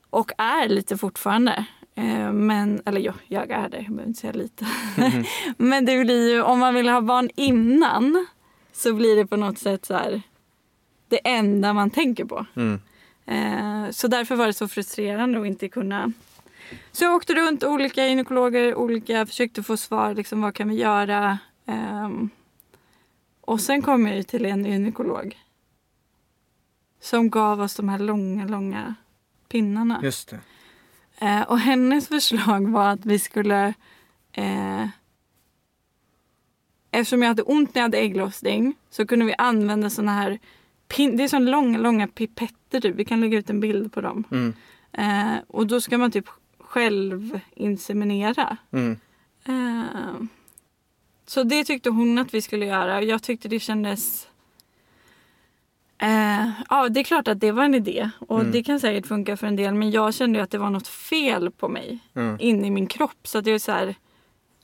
Och 0.10 0.32
är 0.38 0.70
lite 0.70 0.98
fortfarande. 0.98 1.66
Eh, 1.96 2.32
men, 2.32 2.82
eller 2.86 3.02
ja, 3.02 3.14
jag 3.28 3.52
är 3.52 3.70
det, 3.70 3.78
jag 3.78 3.92
behöver 3.92 4.08
inte 4.08 4.20
säga 4.20 4.34
lite. 4.34 4.66
Mm. 4.98 5.24
men 5.58 5.86
det 5.86 6.04
blir 6.04 6.34
ju, 6.34 6.42
om 6.42 6.60
man 6.60 6.76
vill 6.76 6.90
ha 6.90 7.02
barn 7.02 7.30
innan 7.36 8.28
så 8.72 8.94
blir 8.94 9.16
det 9.16 9.28
på 9.28 9.38
något 9.38 9.58
sätt 9.58 9.86
så 9.86 9.94
här 9.94 10.22
det 11.14 11.30
enda 11.30 11.74
man 11.74 11.90
tänker 11.90 12.26
på. 12.26 12.46
Mm. 12.56 12.82
Eh, 13.26 13.92
så 13.92 14.08
därför 14.08 14.36
var 14.36 14.48
det 14.48 14.54
så 14.54 14.68
frustrerande 14.68 15.42
att 15.42 15.48
inte 15.48 15.70
kunna... 15.70 16.12
Så 16.92 17.04
jag 17.04 17.16
åkte 17.16 17.34
runt 17.34 17.64
olika 17.64 18.08
gynekologer, 18.08 18.76
olika, 18.76 19.26
försökte 19.26 19.64
få 19.64 19.78
svar, 19.78 20.14
liksom, 20.16 20.42
vad 20.42 20.56
kan 20.56 20.70
vi 20.70 20.76
göra? 20.76 21.38
Eh, 21.66 22.10
och 23.42 23.62
sen 23.62 23.82
kom 23.82 24.08
jag 24.08 24.28
till 24.28 24.46
en 24.46 24.66
gynekolog 24.66 25.38
som 27.02 27.30
gav 27.30 27.62
oss 27.62 27.76
de 27.76 27.90
här 27.90 28.00
långa, 28.00 28.48
långa 28.48 28.96
pinnarna. 29.50 30.00
Just 30.04 30.30
det. 30.30 30.40
Eh, 31.26 31.42
och 31.42 31.60
hennes 31.60 32.08
förslag 32.08 32.72
var 32.72 32.90
att 32.90 33.06
vi 33.06 33.20
skulle... 33.20 33.74
Eh, 34.32 34.88
eftersom 36.92 37.22
jag 37.22 37.30
hade 37.30 37.42
ont 37.42 37.76
när 37.76 37.82
jag 37.82 37.86
hade 37.86 37.98
ägglossning 37.98 38.76
så 38.90 39.08
kunde 39.08 39.26
vi 39.26 39.36
använda 39.38 39.90
såna 39.90 40.12
här 40.12 40.40
pin, 40.88 41.18
det 41.18 41.24
är 41.24 41.28
såna 41.28 41.52
långa, 41.52 41.78
långa 41.78 42.08
pipetter. 42.08 42.80
Typ. 42.82 42.96
Vi 42.96 43.06
kan 43.06 43.22
lägga 43.22 43.38
ut 43.38 43.50
en 43.50 43.60
bild 43.60 43.94
på 43.94 44.02
dem. 44.02 44.24
Mm. 44.32 44.54
Eh, 44.92 45.40
och 45.48 45.68
då 45.68 45.82
ska 45.82 45.98
man 45.98 46.12
typ 46.12 46.26
själv 46.60 47.40
inseminera. 47.56 48.58
Mm. 48.72 48.98
Eh, 49.46 50.24
så 51.26 51.44
det 51.44 51.64
tyckte 51.64 51.90
hon 51.90 52.18
att 52.18 52.34
vi 52.34 52.42
skulle 52.42 52.66
göra. 52.66 53.02
Jag 53.04 53.24
tyckte 53.24 53.48
det 53.48 53.60
kändes... 53.60 54.28
Eh, 55.98 56.50
ja, 56.70 56.90
det 56.90 57.00
är 57.00 57.04
klart 57.04 57.28
att 57.28 57.40
det 57.40 57.52
var 57.52 57.64
en 57.64 57.76
idé 57.76 58.10
och 58.20 58.40
Mm. 58.40 58.52
det 58.52 58.64
kan 58.64 58.80
säkert 58.80 59.08
funka 59.08 59.38
för 59.38 59.48
en 59.48 59.56
del. 59.56 59.74
Men 59.74 59.92
jag 59.92 60.14
kände 60.14 60.44
att 60.44 60.52
det 60.52 60.58
var 60.58 60.70
något 60.70 60.88
fel 60.88 61.52
på 61.52 61.70
mig 61.70 62.00
Mm. 62.16 62.38
in 62.40 62.66
i 62.66 62.70
min 62.70 62.88
kropp. 62.88 63.28
Så 63.28 63.38
att 63.38 63.46
det 63.46 63.52
är 63.52 63.60
så 63.60 63.72
här, 63.72 63.96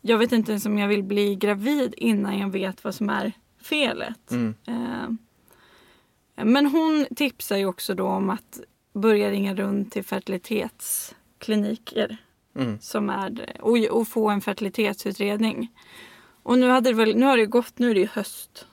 jag 0.01 0.17
vet 0.17 0.31
inte 0.31 0.51
ens 0.51 0.65
om 0.65 0.77
jag 0.77 0.87
vill 0.87 1.03
bli 1.03 1.35
gravid 1.35 1.93
innan 1.97 2.39
jag 2.39 2.49
vet 2.49 2.83
vad 2.83 2.95
som 2.95 3.09
är 3.09 3.31
felet. 3.61 4.31
Mm. 4.31 4.53
Eh, 4.65 5.09
men 6.45 6.65
hon 6.65 7.05
tipsar 7.15 7.57
ju 7.57 7.65
också 7.65 7.95
då 7.95 8.07
om 8.07 8.29
att 8.29 8.59
börja 8.93 9.31
ringa 9.31 9.55
runt 9.55 9.91
till 9.91 10.03
fertilitetskliniker 10.03 12.17
Mm. 12.55 12.79
som 12.81 13.09
är, 13.09 13.57
och, 13.59 13.77
och 13.77 14.07
få 14.07 14.29
en 14.29 14.41
fertilitetsutredning. 14.41 15.71
Och 16.43 16.59
nu, 16.59 16.69
hade 16.69 16.89
det 16.89 16.95
väl, 16.95 17.15
nu 17.15 17.25
har 17.25 17.37
det 17.37 17.45
gått, 17.45 17.79
nu 17.79 17.89
är 17.89 17.93
det 17.93 17.99
ju 17.99 18.07
höst 18.07 18.67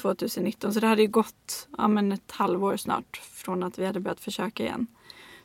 2019 0.00 0.74
så 0.74 0.80
det 0.80 0.86
hade 0.86 1.02
ju 1.02 1.08
gått 1.08 1.68
ja, 1.78 1.88
men 1.88 2.12
ett 2.12 2.30
halvår 2.30 2.76
snart 2.76 3.16
från 3.16 3.62
att 3.62 3.78
vi 3.78 3.86
hade 3.86 4.00
börjat 4.00 4.20
försöka 4.20 4.62
igen. 4.62 4.86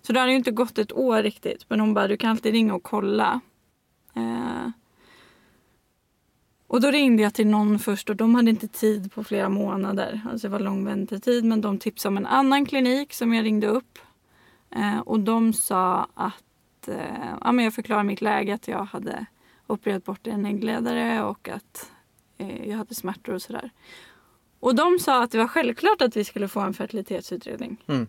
Så 0.02 0.14
det 0.14 0.20
hade 0.20 0.32
ju 0.32 0.38
inte 0.38 0.52
gått 0.52 0.78
ett 0.78 0.92
år 0.92 1.24
riktigt 1.24 1.66
men 1.70 1.80
hon 1.80 1.94
bara 1.94 2.08
du 2.08 2.18
kan 2.18 2.30
alltid 2.30 2.52
ringa 2.52 2.74
och 2.74 2.84
kolla. 2.84 3.40
Eh, 4.16 4.70
och 6.74 6.82
då 6.82 6.92
ringde 6.92 7.24
jag 7.24 7.34
till 7.34 7.48
någon 7.48 7.80
först 7.80 8.10
och 8.10 8.16
de 8.16 8.36
hade 8.36 8.50
inte 8.50 8.68
tid 8.68 9.14
på 9.14 9.24
flera 9.24 9.50
månader. 9.50 10.22
Alltså 10.30 10.48
det 10.48 10.52
var 10.52 10.60
lång 10.60 10.86
väntetid 10.86 11.46
men 11.46 11.62
de 11.62 11.78
tipsade 11.78 12.14
om 12.14 12.18
en 12.18 12.26
annan 12.26 12.66
klinik 12.66 13.14
som 13.14 13.34
jag 13.34 13.46
ringde 13.46 13.68
upp. 13.68 14.00
Eh, 14.76 15.00
och 15.00 15.20
de 15.20 15.54
sa 15.54 16.08
att 16.14 16.88
eh, 16.88 17.36
ja, 17.42 17.52
men 17.52 17.66
jag 17.66 17.74
förklarade 17.74 18.04
mitt 18.04 18.22
läge 18.22 18.54
att 18.54 18.68
jag 18.68 18.84
hade 18.84 19.26
opererat 19.68 20.06
bort 20.06 20.28
en 20.28 20.46
äggledare 20.46 21.24
och 21.24 21.50
att 21.50 21.92
eh, 22.38 22.70
jag 22.70 22.78
hade 22.78 22.96
smärtor 22.96 23.34
och 23.34 23.42
sådär. 23.42 23.70
Och 24.60 24.76
de 24.76 25.00
sa 25.00 25.24
att 25.24 25.32
det 25.32 25.38
var 25.38 25.48
självklart 25.48 26.02
att 26.02 26.18
vi 26.18 26.24
skulle 26.24 26.48
få 26.48 26.60
en 26.60 26.74
fertilitetsutredning. 26.74 27.84
Mm. 27.88 28.08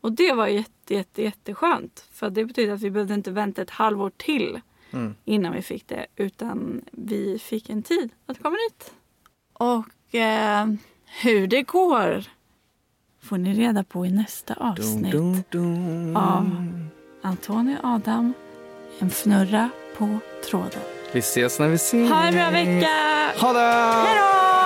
Och 0.00 0.12
det 0.12 0.32
var 0.32 0.46
jätte, 0.46 0.94
jätte, 0.94 1.22
jätteskönt. 1.22 2.08
För 2.12 2.30
det 2.30 2.44
betyder 2.44 2.74
att 2.74 2.82
vi 2.82 2.90
behövde 2.90 3.14
inte 3.14 3.30
vänta 3.30 3.62
ett 3.62 3.70
halvår 3.70 4.12
till 4.16 4.60
Mm. 4.92 5.14
innan 5.24 5.52
vi 5.52 5.62
fick 5.62 5.88
det. 5.88 6.06
Utan 6.16 6.80
vi 6.92 7.38
fick 7.38 7.70
en 7.70 7.82
tid 7.82 8.10
att 8.26 8.42
komma 8.42 8.56
dit. 8.68 8.92
Och 9.52 10.14
eh, 10.14 10.66
hur 11.22 11.46
det 11.46 11.62
går 11.62 12.24
får 13.22 13.38
ni 13.38 13.54
reda 13.54 13.84
på 13.84 14.06
i 14.06 14.10
nästa 14.10 14.54
avsnitt 14.54 15.12
Dum, 15.12 15.32
dum, 15.32 15.42
dum. 15.50 16.16
av 16.16 16.72
Antonija 17.22 17.78
Adam, 17.82 18.32
en 18.98 19.10
fnurra 19.10 19.70
på 19.96 20.18
tråden. 20.50 20.80
Vi 21.12 21.18
ses 21.18 21.58
när 21.58 21.68
vi 21.68 21.74
ses. 21.74 22.10
Ha 22.10 22.22
en 22.24 22.34
bra 22.34 22.50
vecka! 22.50 22.88
Ha 23.36 23.52
det! 23.52 23.60
Hej 24.06 24.18
då! 24.18 24.59